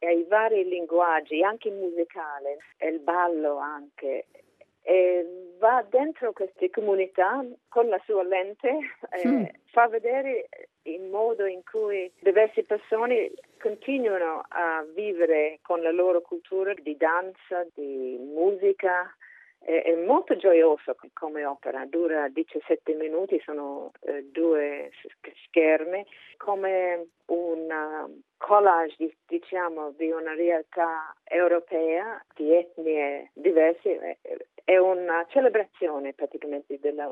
ai 0.00 0.24
vari 0.24 0.64
linguaggi, 0.68 1.42
anche 1.42 1.70
musicale, 1.70 2.58
il 2.80 3.00
ballo 3.00 3.58
anche. 3.58 4.26
E 4.82 5.54
va 5.58 5.84
dentro 5.88 6.32
queste 6.32 6.70
comunità 6.70 7.44
con 7.68 7.88
la 7.88 8.00
sua 8.04 8.22
lente 8.22 8.78
mm. 9.26 9.44
fa 9.72 9.88
vedere 9.88 10.48
il 10.82 11.02
modo 11.02 11.44
in 11.44 11.62
cui 11.62 12.10
diverse 12.20 12.62
persone 12.62 13.32
continuano 13.60 14.44
a 14.48 14.84
vivere 14.94 15.58
con 15.62 15.82
la 15.82 15.90
loro 15.90 16.22
cultura 16.22 16.72
di 16.74 16.96
danza, 16.96 17.66
di 17.74 18.16
musica, 18.18 19.14
è 19.60 19.94
molto 19.94 20.36
gioioso 20.36 20.96
come 21.12 21.44
opera, 21.44 21.84
dura 21.84 22.28
17 22.28 22.94
minuti, 22.94 23.40
sono 23.44 23.90
eh, 24.00 24.24
due 24.30 24.90
schermi, 25.46 26.06
come 26.36 27.08
un 27.26 28.22
collage 28.38 29.16
diciamo, 29.26 29.90
di 29.90 30.10
una 30.10 30.34
realtà 30.34 31.14
europea 31.24 32.24
di 32.34 32.54
etnie 32.54 33.30
diverse, 33.34 34.18
è 34.64 34.76
una 34.78 35.26
celebrazione 35.28 36.12
praticamente 36.12 36.78
della 36.78 37.10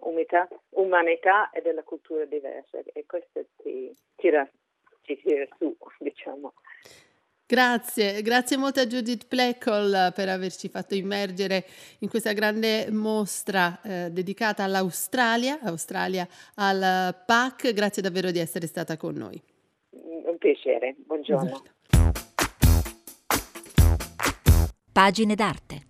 umanità 0.71 1.51
e 1.51 1.61
della 1.63 1.83
cultura 1.83 2.25
diversa 2.25 2.79
e 2.85 3.05
questo 3.07 3.45
ti 3.63 3.95
tira, 4.15 4.49
ti 5.03 5.17
tira 5.19 5.47
su, 5.59 5.77
diciamo. 5.99 6.55
Grazie, 7.49 8.23
grazie 8.23 8.57
molto 8.57 8.81
a 8.81 8.87
Judith 8.87 9.29
Pleckol 9.29 10.13
per 10.13 10.29
averci 10.29 10.69
fatto 10.69 10.97
immergere 10.97 11.65
in 12.01 12.09
questa 12.09 12.33
grande 12.33 12.91
mostra 12.91 13.81
eh, 13.83 14.11
dedicata 14.11 14.65
all'Australia, 14.65 15.61
Australia 15.63 16.27
al 16.57 17.15
PAC. 17.25 17.73
Grazie 17.73 18.03
davvero 18.03 18.33
di 18.33 18.41
essere 18.41 18.67
stata 18.67 18.97
con 18.97 19.15
noi. 19.15 19.41
Un 19.91 20.37
piacere, 20.39 20.97
buongiorno. 21.07 21.63
Pagine 24.93 25.35
d'arte. 25.37 25.85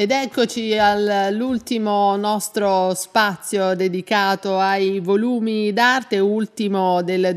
Ed 0.00 0.12
eccoci 0.12 0.78
all'ultimo 0.78 2.16
nostro 2.16 2.94
spazio 2.94 3.74
dedicato 3.74 4.58
ai 4.58 4.98
volumi 4.98 5.74
d'arte, 5.74 6.18
ultimo 6.18 7.02
del 7.02 7.34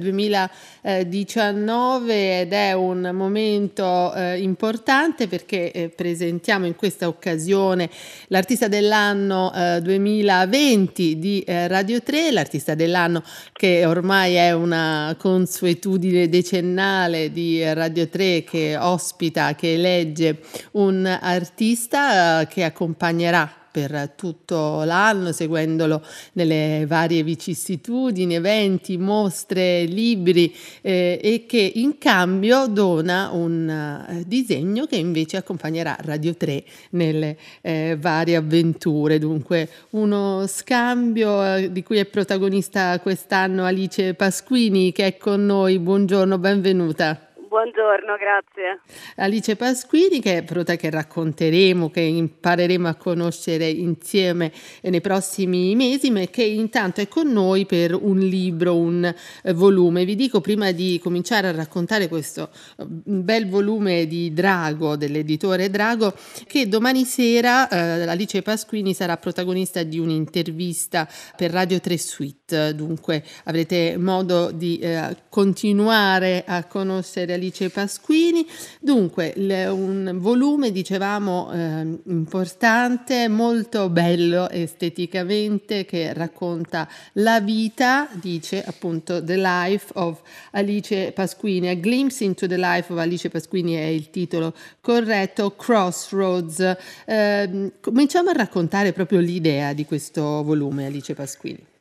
2019 0.83 2.41
ed 2.41 2.51
è 2.51 2.73
un 2.73 3.11
momento 3.13 4.13
eh, 4.13 4.41
importante 4.41 5.27
perché 5.27 5.71
eh, 5.71 5.89
presentiamo 5.89 6.65
in 6.65 6.75
questa 6.75 7.07
occasione 7.07 7.89
l'artista 8.27 8.67
dell'anno 8.67 9.53
eh, 9.53 9.79
2020 9.81 11.19
di 11.19 11.39
eh, 11.41 11.67
Radio 11.69 12.01
3, 12.01 12.31
l'artista 12.31 12.75
dell'anno 12.75 13.23
che 13.53 13.85
ormai 13.85 14.35
è 14.35 14.51
una 14.51 15.15
consuetudine 15.17 16.27
decennale 16.27 17.31
di 17.31 17.63
Radio 17.73 18.09
3 18.09 18.43
che 18.43 18.75
ospita, 18.77 19.55
che 19.55 19.73
elegge 19.73 20.39
un 20.71 21.05
artista 21.05 22.41
eh, 22.41 22.47
che 22.47 22.65
accompagnerà 22.65 23.62
per 23.73 24.13
tutto 24.15 24.83
l'anno, 24.83 25.31
seguendolo 25.31 26.05
nelle 26.33 26.85
varie 26.87 27.23
vicissitudini, 27.23 28.35
eventi, 28.35 28.99
mostre, 28.99 29.85
libri 29.85 30.55
eh, 30.81 31.19
e 31.19 31.45
che 31.47 31.71
in 31.73 31.97
cambio 31.97 32.67
dona 32.67 33.31
un 33.33 34.05
uh, 34.07 34.23
disegno 34.27 34.85
che 34.85 34.97
invece 34.97 35.37
accompagnerà 35.37 35.97
Radio 36.01 36.35
3 36.35 36.63
nelle 36.91 37.35
eh, 37.61 37.97
varie 37.99 38.35
avventure. 38.35 39.17
Dunque 39.17 39.67
uno 39.91 40.45
scambio 40.45 41.55
eh, 41.55 41.71
di 41.71 41.81
cui 41.81 41.97
è 41.97 42.05
protagonista 42.05 42.99
quest'anno 42.99 43.65
Alice 43.65 44.13
Pasquini 44.13 44.91
che 44.91 45.07
è 45.07 45.17
con 45.17 45.47
noi. 45.47 45.79
Buongiorno, 45.79 46.37
benvenuta. 46.37 47.32
Buongiorno, 47.53 48.15
grazie. 48.17 48.81
Alice 49.17 49.55
Pasquini, 49.55 50.19
che 50.19 50.37
è 50.37 50.43
prota 50.43 50.75
che 50.75 50.89
racconteremo, 50.89 51.91
che 51.91 51.99
impareremo 51.99 52.87
a 52.87 52.95
conoscere 52.95 53.69
insieme 53.69 54.51
nei 54.81 55.01
prossimi 55.01 55.75
mesi, 55.75 56.09
ma 56.09 56.21
che 56.21 56.41
intanto 56.41 57.01
è 57.01 57.07
con 57.07 57.31
noi 57.31 57.67
per 57.67 57.93
un 57.93 58.17
libro, 58.17 58.75
un 58.75 59.05
eh, 59.05 59.53
volume. 59.53 60.03
Vi 60.03 60.15
dico 60.15 60.41
prima 60.41 60.71
di 60.71 60.99
cominciare 60.99 61.45
a 61.45 61.51
raccontare 61.51 62.07
questo 62.07 62.49
eh, 62.75 62.85
bel 62.87 63.47
volume 63.47 64.07
di 64.07 64.33
Drago, 64.33 64.95
dell'editore 64.95 65.69
Drago, 65.69 66.11
che 66.47 66.67
domani 66.67 67.05
sera 67.05 67.67
eh, 67.67 68.07
Alice 68.07 68.41
Pasquini 68.41 68.95
sarà 68.95 69.17
protagonista 69.17 69.83
di 69.83 69.99
un'intervista 69.99 71.07
per 71.37 71.51
Radio 71.51 71.79
3 71.79 71.97
Suite. 71.99 72.73
Dunque 72.73 73.23
avrete 73.43 73.95
modo 73.99 74.49
di 74.49 74.79
eh, 74.79 75.15
continuare 75.29 76.43
a 76.47 76.63
conoscere 76.63 77.33
Alice 77.33 77.41
Pasquini. 77.71 78.45
Dunque, 78.79 79.33
un 79.35 80.17
volume, 80.19 80.71
dicevamo, 80.71 81.51
eh, 81.51 81.99
importante, 82.05 83.27
molto 83.27 83.89
bello 83.89 84.49
esteticamente, 84.49 85.85
che 85.85 86.13
racconta 86.13 86.87
la 87.13 87.39
vita, 87.41 88.07
dice 88.13 88.63
appunto 88.63 89.23
The 89.23 89.37
Life 89.37 89.91
of 89.95 90.21
Alice 90.51 91.11
Pasquini. 91.11 91.67
A 91.69 91.75
Glimpse 91.75 92.23
into 92.23 92.47
the 92.47 92.57
Life 92.57 92.91
of 92.91 92.99
Alice 92.99 93.29
Pasquini 93.29 93.73
è 93.73 93.85
il 93.85 94.09
titolo 94.09 94.53
corretto, 94.81 95.55
Crossroads. 95.55 96.75
Eh, 97.05 97.71
cominciamo 97.81 98.29
a 98.29 98.33
raccontare 98.33 98.93
proprio 98.93 99.19
l'idea 99.19 99.73
di 99.73 99.85
questo 99.85 100.43
volume, 100.43 100.85
Alice 100.85 101.13
Pasquini. 101.13 101.71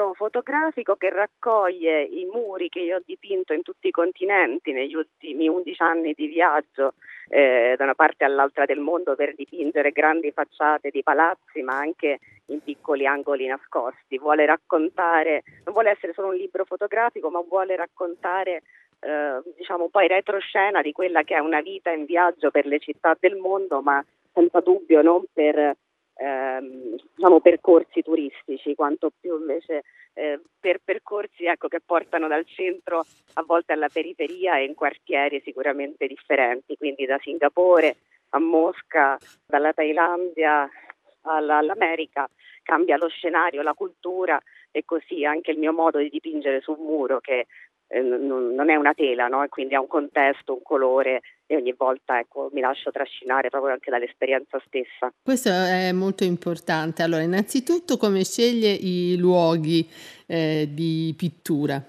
Libro 0.00 0.14
fotografico 0.14 0.96
che 0.96 1.10
raccoglie 1.10 2.00
i 2.02 2.24
muri 2.24 2.70
che 2.70 2.80
io 2.80 2.96
ho 2.96 3.02
dipinto 3.04 3.52
in 3.52 3.60
tutti 3.60 3.88
i 3.88 3.90
continenti 3.90 4.72
negli 4.72 4.94
ultimi 4.94 5.46
11 5.46 5.82
anni 5.82 6.14
di 6.14 6.26
viaggio 6.26 6.94
eh, 7.28 7.74
da 7.76 7.84
una 7.84 7.94
parte 7.94 8.24
all'altra 8.24 8.64
del 8.64 8.78
mondo 8.78 9.14
per 9.14 9.34
dipingere 9.34 9.90
grandi 9.90 10.32
facciate 10.32 10.88
di 10.88 11.02
palazzi, 11.02 11.60
ma 11.60 11.76
anche 11.76 12.18
in 12.46 12.62
piccoli 12.62 13.04
angoli 13.04 13.46
nascosti. 13.46 14.16
Vuole 14.16 14.46
raccontare, 14.46 15.42
non 15.64 15.74
vuole 15.74 15.90
essere 15.90 16.14
solo 16.14 16.28
un 16.28 16.36
libro 16.36 16.64
fotografico, 16.64 17.28
ma 17.28 17.42
vuole 17.46 17.76
raccontare 17.76 18.62
eh, 19.00 19.42
diciamo 19.54 19.84
un 19.84 19.90
po' 19.90 20.00
in 20.00 20.08
retroscena 20.08 20.80
di 20.80 20.92
quella 20.92 21.24
che 21.24 21.34
è 21.34 21.40
una 21.40 21.60
vita 21.60 21.90
in 21.90 22.06
viaggio 22.06 22.50
per 22.50 22.64
le 22.64 22.78
città 22.78 23.14
del 23.20 23.36
mondo, 23.36 23.82
ma 23.82 24.02
senza 24.32 24.60
dubbio 24.60 25.02
non 25.02 25.24
per 25.30 25.76
ehm, 26.20 26.96
diciamo, 27.14 27.40
percorsi 27.40 28.02
turistici, 28.02 28.74
quanto 28.74 29.10
più 29.18 29.38
invece 29.38 29.82
eh, 30.12 30.40
per 30.58 30.80
percorsi 30.84 31.46
ecco, 31.46 31.68
che 31.68 31.80
portano 31.84 32.28
dal 32.28 32.44
centro 32.44 33.04
a 33.34 33.42
volte 33.42 33.72
alla 33.72 33.88
periferia 33.88 34.58
e 34.58 34.64
in 34.64 34.74
quartieri 34.74 35.40
sicuramente 35.42 36.06
differenti, 36.06 36.76
quindi 36.76 37.06
da 37.06 37.18
Singapore 37.20 37.96
a 38.30 38.38
Mosca, 38.38 39.18
dalla 39.46 39.72
Thailandia 39.72 40.68
alla, 41.22 41.58
all'America, 41.58 42.28
cambia 42.62 42.96
lo 42.96 43.08
scenario, 43.08 43.62
la 43.62 43.74
cultura 43.74 44.40
e 44.70 44.84
così 44.84 45.24
anche 45.24 45.50
il 45.50 45.58
mio 45.58 45.72
modo 45.72 45.98
di 45.98 46.08
dipingere 46.08 46.60
sul 46.60 46.78
muro 46.78 47.18
che 47.18 47.46
eh, 47.92 48.00
non, 48.00 48.54
non, 48.54 48.70
è 48.70 48.76
una 48.76 48.94
tela, 48.94 49.26
no? 49.26 49.44
quindi 49.48 49.74
ha 49.74 49.80
un 49.80 49.88
contesto, 49.88 50.54
un 50.54 50.62
colore 50.62 51.22
e 51.46 51.56
ogni 51.56 51.74
volta 51.76 52.20
ecco, 52.20 52.48
mi 52.52 52.60
lascio 52.60 52.92
trascinare 52.92 53.50
proprio 53.50 53.72
anche 53.72 53.90
dall'esperienza 53.90 54.62
stessa. 54.64 55.12
Questo 55.20 55.48
è 55.48 55.90
molto 55.90 56.22
importante. 56.22 57.02
Allora, 57.02 57.22
innanzitutto 57.22 57.96
come 57.96 58.22
sceglie 58.22 58.70
i 58.70 59.16
luoghi 59.18 59.88
eh, 60.26 60.68
di 60.70 61.12
pittura? 61.16 61.82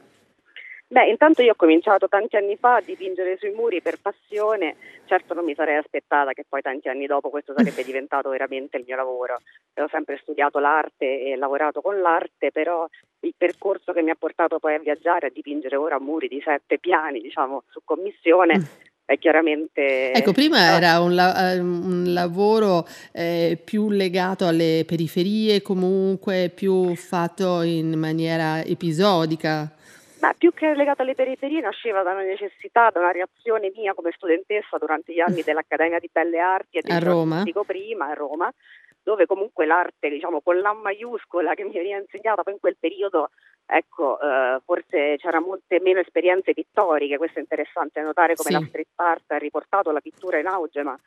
Beh, 0.88 1.08
intanto 1.08 1.42
io 1.42 1.52
ho 1.52 1.56
cominciato 1.56 2.10
tanti 2.10 2.36
anni 2.36 2.58
fa 2.58 2.76
a 2.78 2.82
dipingere 2.82 3.38
sui 3.38 3.52
muri 3.52 3.80
per 3.82 4.00
passione, 4.02 4.76
certo 5.12 5.34
non 5.34 5.44
mi 5.44 5.56
sarei 5.56 5.76
aspettata 5.76 6.32
che 6.32 6.46
poi 6.48 6.62
tanti 6.62 6.88
anni 6.88 7.06
dopo 7.06 7.30
questo 7.30 7.54
sarebbe 7.54 7.84
diventato 7.84 8.30
veramente 8.30 8.78
il 8.78 8.86
mio 8.88 8.96
lavoro. 8.96 9.42
Ho 9.76 9.88
sempre 9.92 10.18
studiato 10.22 10.60
l'arte 10.60 11.26
e 11.26 11.36
lavorato 11.36 11.82
con 11.82 12.00
l'arte, 12.00 12.52
però 12.52 12.88
il 13.20 13.34
percorso 13.38 13.92
che 13.92 14.02
mi 14.02 14.10
ha 14.12 14.16
portato 14.18 14.60
poi 14.60 14.76
a 14.76 14.80
viaggiare, 14.80 15.28
a 15.28 15.32
dipingere 15.34 15.76
ora 15.76 16.00
muri 16.00 16.30
di 16.30 16.42
sette 16.42 16.80
piani, 16.80 17.20
diciamo, 17.20 17.64
su 17.70 17.82
commissione, 17.84 18.58
mm. 18.58 18.64
è 19.04 19.18
chiaramente... 19.18 20.14
Ecco, 20.14 20.32
prima 20.32 20.78
era 20.78 21.02
un, 21.02 21.14
la- 21.14 21.56
un 21.60 22.14
lavoro 22.14 22.86
eh, 23.12 23.62
più 23.62 23.90
legato 23.90 24.48
alle 24.48 24.86
periferie, 24.88 25.62
comunque 25.62 26.50
più 26.56 26.96
fatto 26.96 27.64
in 27.64 28.00
maniera 28.00 28.64
episodica. 28.64 29.76
Ma 30.22 30.34
più 30.38 30.54
che 30.54 30.76
legato 30.76 31.02
alle 31.02 31.16
periferie 31.16 31.62
nasceva 31.62 32.04
da 32.04 32.12
una 32.12 32.22
necessità, 32.22 32.92
da 32.92 33.00
una 33.00 33.12
reazione 33.12 33.72
mia 33.76 33.96
come 33.96 34.12
studentessa 34.12 34.78
durante 34.78 35.14
gli 35.14 35.20
anni 35.20 35.42
dell'Accademia 35.42 35.98
di 35.98 36.10
Belle 36.12 36.40
Arti 36.40 36.78
e 36.78 36.94
a 36.94 37.00
Roma. 37.00 37.44
prima 37.66 38.06
a 38.06 38.14
Roma, 38.14 38.54
dove 39.02 39.26
comunque 39.26 39.66
l'arte, 39.66 40.10
diciamo, 40.10 40.42
con 40.42 40.60
la 40.60 40.74
maiuscola 40.74 41.56
che 41.56 41.64
mi 41.64 41.72
veniva 41.74 41.98
insegnata 41.98 42.44
poi 42.44 42.54
in 42.54 42.60
quel 42.60 42.78
periodo, 42.80 43.32
ecco, 43.74 44.20
eh, 44.20 44.60
forse 44.66 45.16
c'era 45.18 45.40
molte 45.40 45.80
meno 45.80 46.00
esperienze 46.00 46.54
pittoriche, 46.54 47.18
questo 47.18 47.40
è 47.40 47.42
interessante 47.42 48.02
notare 48.02 48.36
come 48.36 48.50
sì. 48.50 48.60
la 48.60 48.68
street 48.68 48.88
art 48.96 49.32
ha 49.32 49.38
riportato 49.38 49.92
la 49.92 50.02
pittura 50.02 50.38
in 50.40 50.48
auge, 50.48 50.84
ma 50.84 50.98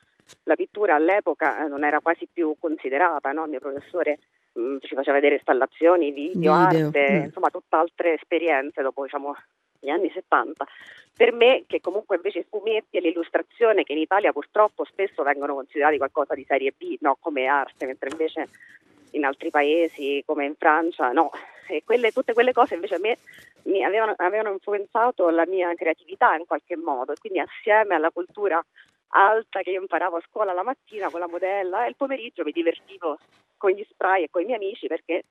la 0.44 0.54
pittura 0.56 0.94
all'epoca 0.94 1.64
eh, 1.64 1.68
non 1.68 1.84
era 1.84 2.00
quasi 2.00 2.26
più 2.32 2.56
considerata, 2.58 3.32
no? 3.32 3.44
Il 3.44 3.50
mio 3.50 3.60
professore 3.60 4.18
mh, 4.52 4.60
mm, 4.60 4.76
ci 4.80 4.94
faceva 4.94 5.16
vedere 5.16 5.34
installazioni, 5.34 6.10
video, 6.10 6.56
video. 6.56 6.86
arte, 6.86 7.10
mm. 7.10 7.24
insomma 7.24 7.50
tutt'altre 7.50 8.14
esperienze 8.14 8.80
dopo 8.80 9.02
diciamo, 9.02 9.34
gli 9.78 9.90
anni 9.90 10.10
70. 10.10 10.66
Per 11.16 11.32
me, 11.32 11.64
che 11.66 11.80
comunque 11.80 12.16
invece 12.16 12.40
i 12.40 12.46
fumetti 12.48 12.96
e 12.96 13.00
l'illustrazione, 13.00 13.84
che 13.84 13.92
in 13.92 13.98
Italia 13.98 14.32
purtroppo 14.32 14.84
spesso 14.84 15.22
vengono 15.22 15.54
considerati 15.54 15.98
qualcosa 15.98 16.34
di 16.34 16.44
serie 16.48 16.72
B, 16.76 16.96
no, 17.00 17.18
come 17.20 17.44
arte, 17.46 17.84
mentre 17.84 18.08
invece 18.10 18.48
in 19.10 19.24
altri 19.24 19.50
paesi 19.50 20.22
come 20.26 20.46
in 20.46 20.54
Francia 20.56 21.12
no. 21.12 21.30
E 21.68 21.82
quelle, 21.84 22.12
tutte 22.12 22.32
quelle 22.32 22.52
cose 22.52 22.74
invece 22.74 22.96
a 22.96 23.00
me 23.00 23.18
mi 23.64 23.84
avevano, 23.84 24.14
avevano 24.16 24.52
influenzato 24.52 25.28
la 25.30 25.46
mia 25.46 25.74
creatività 25.74 26.34
in 26.34 26.46
qualche 26.46 26.76
modo. 26.76 27.14
Quindi 27.18 27.40
assieme 27.40 27.94
alla 27.94 28.10
cultura 28.10 28.64
alta 29.14 29.62
che 29.62 29.70
io 29.70 29.80
imparavo 29.80 30.16
a 30.16 30.22
scuola 30.28 30.52
la 30.52 30.62
mattina 30.62 31.10
con 31.10 31.20
la 31.20 31.28
modella 31.28 31.84
e 31.84 31.88
il 31.88 31.96
pomeriggio 31.96 32.44
mi 32.44 32.52
divertivo 32.52 33.18
con 33.56 33.70
gli 33.70 33.84
spray 33.88 34.24
e 34.24 34.30
con 34.30 34.42
i 34.42 34.44
miei 34.44 34.56
amici 34.56 34.86
perché 34.86 35.24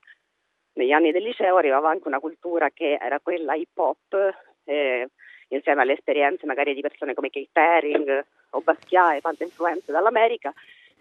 negli 0.74 0.92
anni 0.92 1.12
del 1.12 1.22
liceo 1.22 1.56
arrivava 1.56 1.90
anche 1.90 2.08
una 2.08 2.18
cultura 2.18 2.70
che 2.70 2.98
era 3.00 3.20
quella 3.20 3.54
hip 3.54 3.76
hop 3.76 4.34
eh, 4.64 5.08
insieme 5.48 5.82
alle 5.82 5.92
esperienze 5.92 6.46
magari 6.46 6.74
di 6.74 6.80
persone 6.80 7.14
come 7.14 7.30
Kate 7.30 7.60
Haring 7.60 8.24
o 8.50 8.60
Basquiat 8.60 9.16
e 9.16 9.20
tante 9.20 9.44
influenze 9.44 9.92
dall'America 9.92 10.52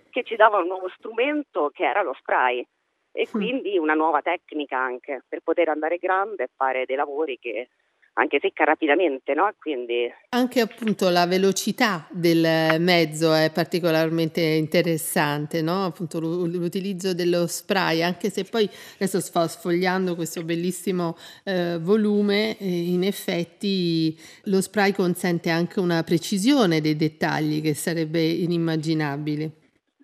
che 0.10 0.24
ci 0.24 0.36
davano 0.36 0.64
un 0.64 0.70
nuovo 0.70 0.90
strumento 0.90 1.72
che 1.74 1.86
era 1.86 2.04
lo 2.04 2.14
spray 2.14 2.66
e 3.14 3.28
mm. 3.28 3.32
quindi 3.32 3.78
una 3.78 3.94
nuova 3.94 4.22
tecnica 4.22 4.78
anche 4.78 5.24
per 5.28 5.40
poter 5.42 5.70
andare 5.70 5.98
grande 5.98 6.44
e 6.44 6.50
fare 6.54 6.84
dei 6.86 6.96
lavori 6.98 7.38
che 7.40 7.70
anche 8.16 8.40
secca 8.40 8.64
rapidamente, 8.64 9.34
no? 9.34 9.52
Quindi... 9.60 10.12
Anche 10.30 10.60
appunto 10.60 11.10
la 11.10 11.26
velocità 11.26 12.08
del 12.12 12.80
mezzo 12.80 13.34
è 13.34 13.50
particolarmente 13.52 14.42
interessante, 14.42 15.62
no? 15.62 15.86
Appunto 15.86 16.20
l'utilizzo 16.20 17.14
dello 17.14 17.48
spray, 17.48 18.02
anche 18.02 18.30
se 18.30 18.44
poi 18.44 18.70
adesso 18.96 19.20
sto 19.20 19.48
sfogliando 19.48 20.16
questo 20.16 20.44
bellissimo 20.44 21.18
eh, 21.44 21.80
volume, 21.80 22.58
eh, 22.60 22.66
in 22.68 23.04
effetti 23.04 24.16
lo 24.44 24.62
spray 24.62 24.92
consente 24.92 25.50
anche 25.50 25.80
una 25.80 26.04
precisione 26.04 26.82
dei 26.82 26.96
dettagli 26.96 27.62
che 27.62 27.74
sarebbe 27.74 28.22
inimmaginabile. 28.22 29.63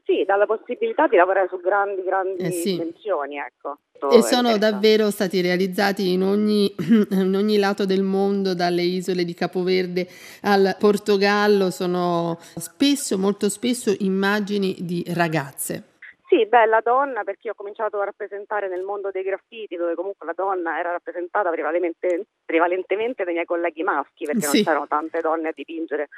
Sì, 0.09 0.23
dà 0.25 0.37
la 0.37 0.47
possibilità 0.47 1.05
di 1.05 1.17
lavorare 1.17 1.47
su 1.49 1.61
grandi, 1.61 2.01
grandi 2.01 2.41
eh 2.41 2.49
sì. 2.49 2.71
dimensioni, 2.71 3.37
ecco. 3.37 3.77
E 4.11 4.23
sono 4.23 4.57
davvero 4.57 5.11
stati 5.11 5.39
realizzati 5.39 6.13
in 6.13 6.23
ogni, 6.23 6.73
in 7.11 7.35
ogni, 7.35 7.59
lato 7.59 7.85
del 7.85 8.01
mondo, 8.01 8.55
dalle 8.55 8.81
isole 8.81 9.23
di 9.23 9.35
Capoverde 9.35 10.07
al 10.41 10.75
Portogallo, 10.79 11.69
sono 11.69 12.39
spesso, 12.39 13.19
molto 13.19 13.49
spesso 13.49 13.93
immagini 13.99 14.77
di 14.79 15.03
ragazze. 15.13 15.83
Sì, 16.27 16.47
bella 16.47 16.79
donna 16.81 17.23
perché 17.23 17.51
ho 17.51 17.55
cominciato 17.55 17.99
a 17.99 18.05
rappresentare 18.05 18.67
nel 18.67 18.81
mondo 18.81 19.11
dei 19.11 19.23
graffiti 19.23 19.75
dove 19.75 19.93
comunque 19.93 20.25
la 20.25 20.33
donna 20.35 20.79
era 20.79 20.91
rappresentata 20.91 21.51
prevalentemente, 21.51 22.25
prevalentemente 22.45 23.23
dai 23.23 23.33
miei 23.33 23.45
colleghi 23.45 23.83
maschi 23.83 24.25
perché 24.25 24.41
sì. 24.41 24.55
non 24.55 24.63
c'erano 24.63 24.87
tante 24.87 25.21
donne 25.21 25.49
a 25.49 25.53
dipingere 25.53 26.09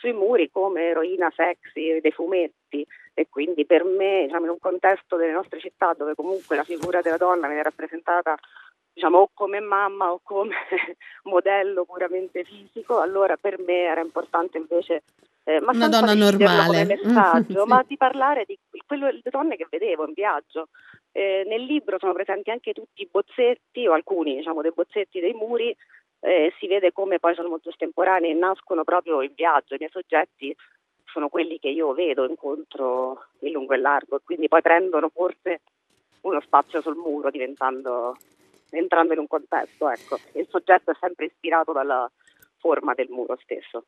sui 0.00 0.12
muri 0.14 0.50
come 0.50 0.88
eroina 0.88 1.30
sexy 1.36 2.00
dei 2.00 2.10
fumetti 2.10 2.84
e 3.12 3.26
quindi 3.28 3.66
per 3.66 3.84
me 3.84 4.22
diciamo, 4.24 4.46
in 4.46 4.50
un 4.52 4.58
contesto 4.58 5.16
delle 5.16 5.32
nostre 5.32 5.60
città 5.60 5.94
dove 5.96 6.14
comunque 6.14 6.56
la 6.56 6.64
figura 6.64 7.02
della 7.02 7.18
donna 7.18 7.46
viene 7.46 7.62
rappresentata 7.62 8.34
diciamo, 8.92 9.18
o 9.18 9.30
come 9.34 9.60
mamma 9.60 10.10
o 10.10 10.20
come 10.22 10.54
modello 11.24 11.84
puramente 11.84 12.44
fisico, 12.44 13.00
allora 13.00 13.36
per 13.36 13.58
me 13.60 13.82
era 13.82 14.00
importante 14.00 14.56
invece 14.56 15.02
eh, 15.44 15.60
ma 15.60 15.72
una 15.72 15.88
donna 15.88 16.14
normale 16.14 16.84
messaggio, 16.84 17.62
sì. 17.62 17.68
ma 17.68 17.84
di 17.86 17.96
parlare 17.96 18.44
di 18.46 18.58
quelle 18.86 19.20
donne 19.24 19.56
che 19.56 19.66
vedevo 19.68 20.06
in 20.06 20.12
viaggio. 20.14 20.68
Eh, 21.12 21.44
nel 21.46 21.64
libro 21.64 21.98
sono 21.98 22.12
presenti 22.12 22.50
anche 22.50 22.72
tutti 22.72 23.02
i 23.02 23.08
bozzetti 23.10 23.86
o 23.86 23.92
alcuni 23.92 24.36
diciamo, 24.36 24.62
dei 24.62 24.70
bozzetti 24.72 25.18
dei 25.18 25.32
muri 25.32 25.74
eh, 26.20 26.52
si 26.58 26.66
vede 26.66 26.92
come 26.92 27.18
poi 27.18 27.34
sono 27.34 27.48
molto 27.48 27.70
estemporanei 27.70 28.30
e 28.30 28.34
nascono 28.34 28.84
proprio 28.84 29.22
in 29.22 29.32
viaggio. 29.34 29.74
I 29.74 29.78
miei 29.78 29.90
soggetti 29.90 30.54
sono 31.04 31.28
quelli 31.28 31.58
che 31.58 31.68
io 31.68 31.92
vedo, 31.92 32.28
incontro 32.28 33.26
in 33.40 33.52
lungo 33.52 33.74
e 33.74 33.78
largo 33.78 34.16
e 34.16 34.20
quindi 34.24 34.48
poi 34.48 34.62
prendono 34.62 35.08
forse 35.08 35.60
uno 36.22 36.40
spazio 36.40 36.80
sul 36.80 36.96
muro 36.96 37.30
diventando 37.30 38.16
entrando 38.70 39.12
in 39.12 39.18
un 39.18 39.26
contesto, 39.26 39.88
ecco. 39.90 40.18
Il 40.34 40.46
soggetto 40.48 40.92
è 40.92 40.96
sempre 41.00 41.26
ispirato 41.26 41.72
dalla 41.72 42.08
forma 42.58 42.94
del 42.94 43.08
muro 43.08 43.38
stesso. 43.42 43.86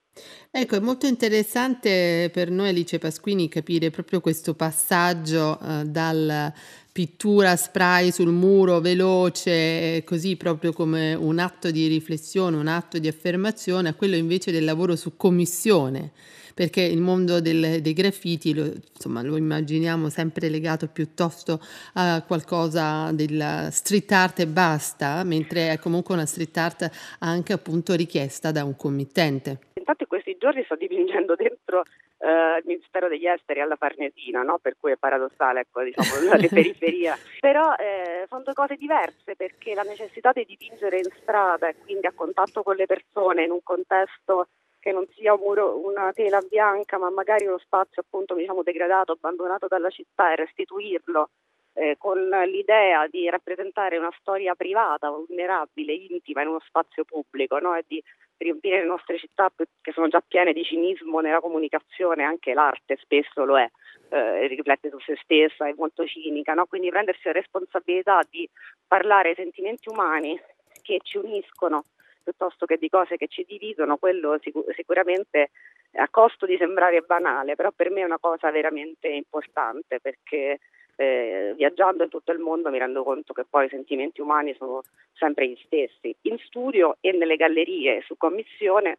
Ecco, 0.51 0.77
è 0.77 0.81
molto 0.81 1.07
interessante 1.07 2.31
per 2.33 2.51
noi 2.51 2.71
Alice 2.71 2.99
Pasquini 2.99 3.49
capire 3.49 3.91
proprio 3.91 4.21
questo 4.21 4.55
passaggio 4.55 5.59
eh, 5.61 5.85
dal 5.85 6.53
pittura 6.93 7.57
spray 7.57 8.11
sul 8.11 8.31
muro 8.31 8.81
veloce, 8.81 10.05
così 10.05 10.37
proprio 10.37 10.75
come 10.75 11.15
un 11.15 11.39
atto 11.39 11.71
di 11.71 11.87
riflessione, 11.87 12.59
un 12.59 12.69
atto 12.69 12.99
di 12.99 13.09
affermazione, 13.09 13.89
a 13.89 13.95
quello 13.95 14.15
invece 14.15 14.53
del 14.53 14.65
lavoro 14.65 14.95
su 14.95 15.17
commissione, 15.17 16.13
perché 16.53 16.83
il 16.83 17.01
mondo 17.01 17.41
del, 17.41 17.81
dei 17.81 17.95
graffiti 17.95 18.53
lo, 18.53 18.71
insomma, 18.95 19.23
lo 19.23 19.39
immaginiamo 19.39 20.11
sempre 20.11 20.51
legato 20.51 20.87
piuttosto 20.87 21.63
a 21.95 22.23
qualcosa 22.27 23.11
della 23.13 23.71
street 23.71 24.13
art 24.13 24.41
e 24.41 24.47
basta, 24.47 25.25
mentre 25.25 25.71
è 25.73 25.79
comunque 25.79 26.15
una 26.15 26.27
street 26.27 26.57
art 26.59 26.91
anche 27.21 27.55
appunto 27.55 27.95
richiesta 27.95 28.53
da 28.53 28.65
un 28.65 28.77
committente. 28.77 29.61
Infatti 29.79 30.05
questi 30.05 30.37
giorni 30.39 30.63
sto 30.65 30.77
dipingendo 30.77 31.35
dentro 31.37 31.85
eh, 32.23 32.59
il 32.59 32.63
Ministero 32.67 33.09
degli 33.09 33.27
Esteri 33.27 33.61
alla 33.61 33.75
Farnesina, 33.75 34.43
no? 34.43 34.59
per 34.59 34.77
cui 34.79 34.93
è 34.93 34.97
paradossale, 34.97 35.61
ecco, 35.61 35.83
diciamo, 35.83 36.29
la 36.29 36.37
periferia. 36.49 37.19
Però 37.41 37.75
eh, 37.75 38.27
sono 38.29 38.43
due 38.43 38.55
cose 38.55 38.77
diverse 38.77 39.35
perché 39.35 39.75
la 39.75 39.83
necessità 39.83 40.31
di 40.33 40.45
dipingere 40.45 40.99
in 40.99 41.11
strada 41.21 41.69
e 41.69 41.77
quindi 41.83 42.07
a 42.07 42.13
contatto 42.15 42.63
con 42.63 42.77
le 42.77 42.87
persone 42.87 43.45
in 43.45 43.51
un 43.51 43.63
contesto 43.63 44.49
che 44.79 44.93
non 44.93 45.07
sia 45.15 45.35
un 45.35 45.41
muro, 45.41 45.79
una 45.85 46.13
tela 46.13 46.41
bianca, 46.41 46.99
ma 46.99 47.11
magari 47.11 47.47
uno 47.47 47.59
spazio 47.59 48.03
appunto 48.03 48.35
diciamo 48.35 48.63
degradato, 48.63 49.13
abbandonato 49.13 49.67
dalla 49.69 49.91
città 49.91 50.33
e 50.33 50.37
restituirlo 50.37 51.31
eh, 51.75 51.97
con 51.99 52.29
l'idea 52.29 53.07
di 53.09 53.29
rappresentare 53.29 53.97
una 53.97 54.13
storia 54.19 54.55
privata, 54.55 55.11
vulnerabile, 55.11 55.93
intima 55.93 56.43
in 56.43 56.49
uno 56.49 56.61
spazio 56.67 57.05
pubblico 57.05 57.59
no? 57.59 57.75
e 57.75 57.85
di 57.87 58.03
riempire 58.37 58.81
le 58.81 58.87
nostre 58.87 59.19
città 59.19 59.51
che 59.81 59.93
sono 59.93 60.09
già 60.09 60.23
piene 60.27 60.53
di 60.53 60.65
cinismo 60.65 61.21
nella 61.21 61.41
comunicazione, 61.41 62.25
anche 62.25 62.55
l'arte 62.55 62.97
spesso 63.01 63.45
lo 63.45 63.59
è, 63.59 63.69
eh, 64.11 64.47
riflette 64.49 64.91
su 64.91 64.99
se 64.99 65.17
stessa, 65.23 65.69
è 65.69 65.75
molto 65.77 66.05
cinica, 66.07 66.53
no? 66.55 66.67
quindi 66.67 66.91
prendersi 66.91 67.23
la 67.25 67.33
responsabilità 67.33 68.21
di 68.29 68.49
parlare 68.87 69.31
ai 69.31 69.35
sentimenti 69.37 69.89
umani 69.89 70.39
che 70.83 70.99
ci 71.03 71.17
uniscono 71.19 71.85
piuttosto 72.23 72.67
che 72.67 72.77
di 72.77 72.89
cose 72.89 73.17
che 73.17 73.27
ci 73.27 73.45
dividono, 73.47 73.97
quello 73.97 74.39
sicur- 74.41 74.73
sicuramente 74.75 75.51
a 75.95 76.09
costo 76.09 76.47
di 76.47 76.57
sembrare 76.57 77.01
banale, 77.01 77.55
però 77.55 77.71
per 77.75 77.91
me 77.91 78.01
è 78.01 78.05
una 78.05 78.19
cosa 78.19 78.51
veramente 78.51 79.09
importante 79.09 80.01
perché 80.01 80.59
eh, 80.97 81.55
viaggiando 81.57 82.05
in 82.05 82.11
tutto 82.11 82.33
il 82.33 82.39
mondo 82.39 82.71
mi 82.71 82.79
rendo 82.79 83.03
conto 83.03 83.33
che 83.33 83.45
poi 83.49 83.67
i 83.67 83.71
sentimenti 83.71 84.21
umani 84.21 84.55
sono 84.55 84.83
sempre 85.13 85.49
gli 85.49 85.59
stessi. 85.65 86.15
In 86.23 86.39
studio 86.39 86.97
e 87.01 87.13
nelle 87.13 87.37
gallerie 87.37 88.03
su 88.03 88.17
commissione 88.17 88.99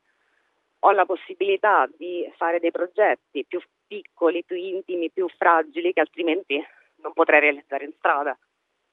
ho 0.79 0.91
la 0.91 1.05
possibilità 1.05 1.87
di 1.97 2.29
fare 2.35 2.59
dei 2.59 2.71
progetti 2.71 3.45
più 3.45 3.61
piccoli, 3.87 4.43
più 4.43 4.55
intimi, 4.55 5.11
più 5.11 5.27
fragili 5.29 5.93
che 5.93 6.01
altrimenti 6.01 6.61
non 6.97 7.13
potrei 7.13 7.39
realizzare 7.39 7.85
in 7.85 7.93
strada. 7.97 8.37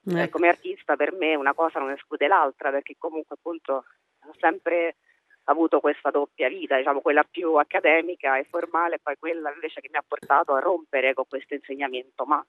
Eh, 0.06 0.28
come 0.30 0.48
artista 0.48 0.96
per 0.96 1.12
me 1.12 1.34
una 1.34 1.52
cosa 1.52 1.78
non 1.78 1.90
esclude 1.90 2.26
l'altra 2.26 2.70
perché 2.70 2.94
comunque 2.96 3.36
appunto 3.38 3.74
ho 3.74 4.34
sempre 4.38 4.96
avuto 5.44 5.80
questa 5.80 6.10
doppia 6.10 6.48
vita, 6.48 6.76
diciamo 6.76 7.00
quella 7.00 7.24
più 7.28 7.54
accademica 7.54 8.38
e 8.38 8.44
formale 8.44 8.94
e 8.94 9.00
poi 9.02 9.16
quella 9.18 9.52
invece 9.52 9.80
che 9.80 9.88
mi 9.90 9.98
ha 9.98 10.04
portato 10.06 10.54
a 10.54 10.60
rompere 10.60 11.12
con 11.12 11.24
questo 11.28 11.54
insegnamento, 11.54 12.24
ma 12.24 12.44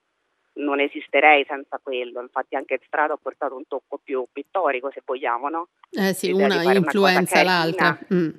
non 0.53 0.79
esisterei 0.79 1.45
senza 1.47 1.79
quello, 1.81 2.21
infatti 2.21 2.55
anche 2.55 2.73
in 2.73 2.79
strada 2.85 3.13
ho 3.13 3.19
portato 3.21 3.55
un 3.55 3.65
tocco 3.67 3.99
più 4.03 4.25
pittorico 4.31 4.91
se 4.91 5.01
vogliamo, 5.05 5.49
no? 5.49 5.67
Eh 5.89 6.13
sì, 6.13 6.31
una 6.31 6.61
influenza 6.73 7.41
una 7.41 7.43
l'altra. 7.43 7.99
Mm. 8.13 8.29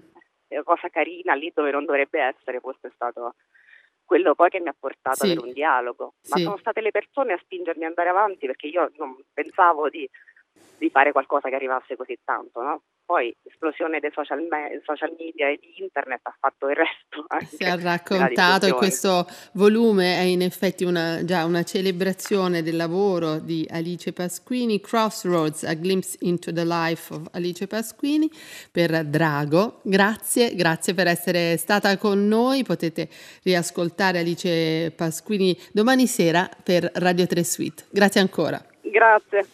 Eh, 0.49 0.63
cosa 0.63 0.89
carina 0.89 1.35
lì 1.35 1.51
dove 1.55 1.71
non 1.71 1.85
dovrebbe 1.85 2.21
essere, 2.21 2.61
forse 2.61 2.89
è 2.89 2.91
stato 2.95 3.35
quello 4.05 4.35
poi 4.35 4.51
che 4.51 4.61
mi 4.61 4.69
ha 4.69 4.75
portato 4.79 5.25
sì. 5.25 5.31
ad 5.31 5.39
un 5.39 5.53
dialogo, 5.53 6.15
ma 6.29 6.37
sì. 6.37 6.43
sono 6.43 6.59
state 6.59 6.83
le 6.83 6.91
persone 6.91 7.33
a 7.33 7.41
spingermi 7.43 7.85
ad 7.85 7.89
andare 7.89 8.11
avanti 8.11 8.47
perché 8.47 8.67
io 8.67 8.91
non 8.97 9.17
pensavo 9.33 9.89
di, 9.89 10.09
di 10.79 10.91
fare 10.91 11.13
qualcosa 11.13 11.49
che 11.49 11.55
arrivasse 11.55 11.97
così 11.97 12.19
tanto, 12.25 12.61
no? 12.61 12.83
poi 13.13 13.35
l'esplosione 13.43 14.01
dei 14.01 14.11
social, 14.11 14.41
me- 14.49 14.81
social, 14.85 15.15
media 15.19 15.49
e 15.49 15.59
di 15.61 15.83
internet 15.83 16.21
ha 16.23 16.35
fatto 16.39 16.69
il 16.69 16.77
resto. 16.77 17.27
Si 17.45 17.63
è 17.63 17.77
raccontato 17.77 18.67
e 18.67 18.73
questo 18.73 19.27
volume 19.53 20.17
è 20.17 20.23
in 20.23 20.41
effetti 20.41 20.85
una, 20.85 21.23
già 21.25 21.45
una 21.45 21.63
celebrazione 21.63 22.63
del 22.63 22.77
lavoro 22.77 23.39
di 23.39 23.69
Alice 23.71 24.13
Pasquini, 24.13 24.81
Crossroads, 24.81 25.65
A 25.65 25.75
Glimpse 25.75 26.17
into 26.21 26.53
the 26.53 26.65
Life 26.65 27.13
of 27.13 27.29
Alice 27.33 27.67
Pasquini 27.67 28.31
per 28.71 29.05
Drago. 29.05 29.81
Grazie, 29.83 30.55
grazie 30.55 30.95
per 30.95 31.07
essere 31.07 31.59
stata 31.59 31.97
con 31.99 32.27
noi, 32.27 32.63
potete 32.63 33.09
riascoltare 33.43 34.21
Alice 34.21 34.91
Pasquini 34.93 35.55
domani 35.73 36.07
sera 36.07 36.49
per 36.63 36.91
Radio 36.95 37.27
3 37.27 37.45
Suite. 37.45 37.85
Grazie 37.91 38.21
ancora. 38.21 38.65
Grazie. 38.81 39.47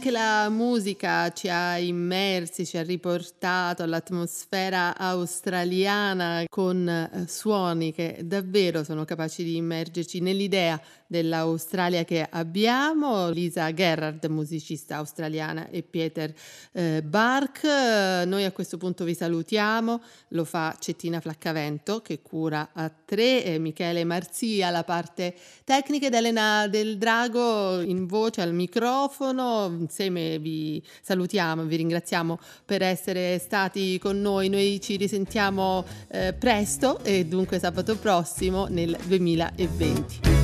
Anche 0.00 0.10
la 0.10 0.48
musica 0.70 1.32
ci 1.32 1.48
ha 1.48 1.78
immersi, 1.78 2.64
ci 2.64 2.76
ha 2.76 2.82
riportato 2.82 3.82
all'atmosfera 3.82 4.96
australiana 4.96 6.44
con 6.48 6.88
eh, 6.88 7.24
suoni 7.26 7.92
che 7.92 8.20
davvero 8.22 8.84
sono 8.84 9.04
capaci 9.04 9.42
di 9.42 9.56
immergerci 9.56 10.20
nell'idea 10.20 10.80
dell'Australia 11.08 12.04
che 12.04 12.24
abbiamo, 12.30 13.30
Lisa 13.30 13.74
Gerrard, 13.74 14.24
musicista 14.26 14.98
australiana, 14.98 15.68
e 15.68 15.82
Peter 15.82 16.32
eh, 16.70 17.02
Bark. 17.02 17.64
Noi 17.64 18.44
a 18.44 18.52
questo 18.52 18.76
punto 18.76 19.02
vi 19.02 19.14
salutiamo, 19.14 20.00
lo 20.28 20.44
fa 20.44 20.76
Cettina 20.78 21.18
Flaccavento 21.18 22.00
che 22.00 22.22
cura 22.22 22.70
a 22.72 22.88
tre, 22.88 23.44
e 23.44 23.58
Michele 23.58 24.04
Marzia 24.04 24.70
la 24.70 24.84
parte 24.84 25.34
tecnica 25.64 26.06
ed 26.06 26.14
Elena 26.14 26.68
del 26.68 26.96
Drago 26.96 27.80
in 27.80 28.06
voce 28.06 28.40
al 28.40 28.54
microfono. 28.54 29.66
Insieme 29.66 30.38
salutiamo, 31.02 31.64
vi 31.64 31.76
ringraziamo 31.76 32.38
per 32.64 32.82
essere 32.82 33.38
stati 33.38 33.98
con 33.98 34.20
noi. 34.20 34.48
Noi 34.48 34.80
ci 34.80 34.96
risentiamo 34.96 35.84
eh, 36.08 36.32
presto 36.32 37.02
e 37.02 37.24
dunque 37.26 37.58
sabato 37.58 37.96
prossimo 37.96 38.66
nel 38.66 38.96
2020. 39.06 40.39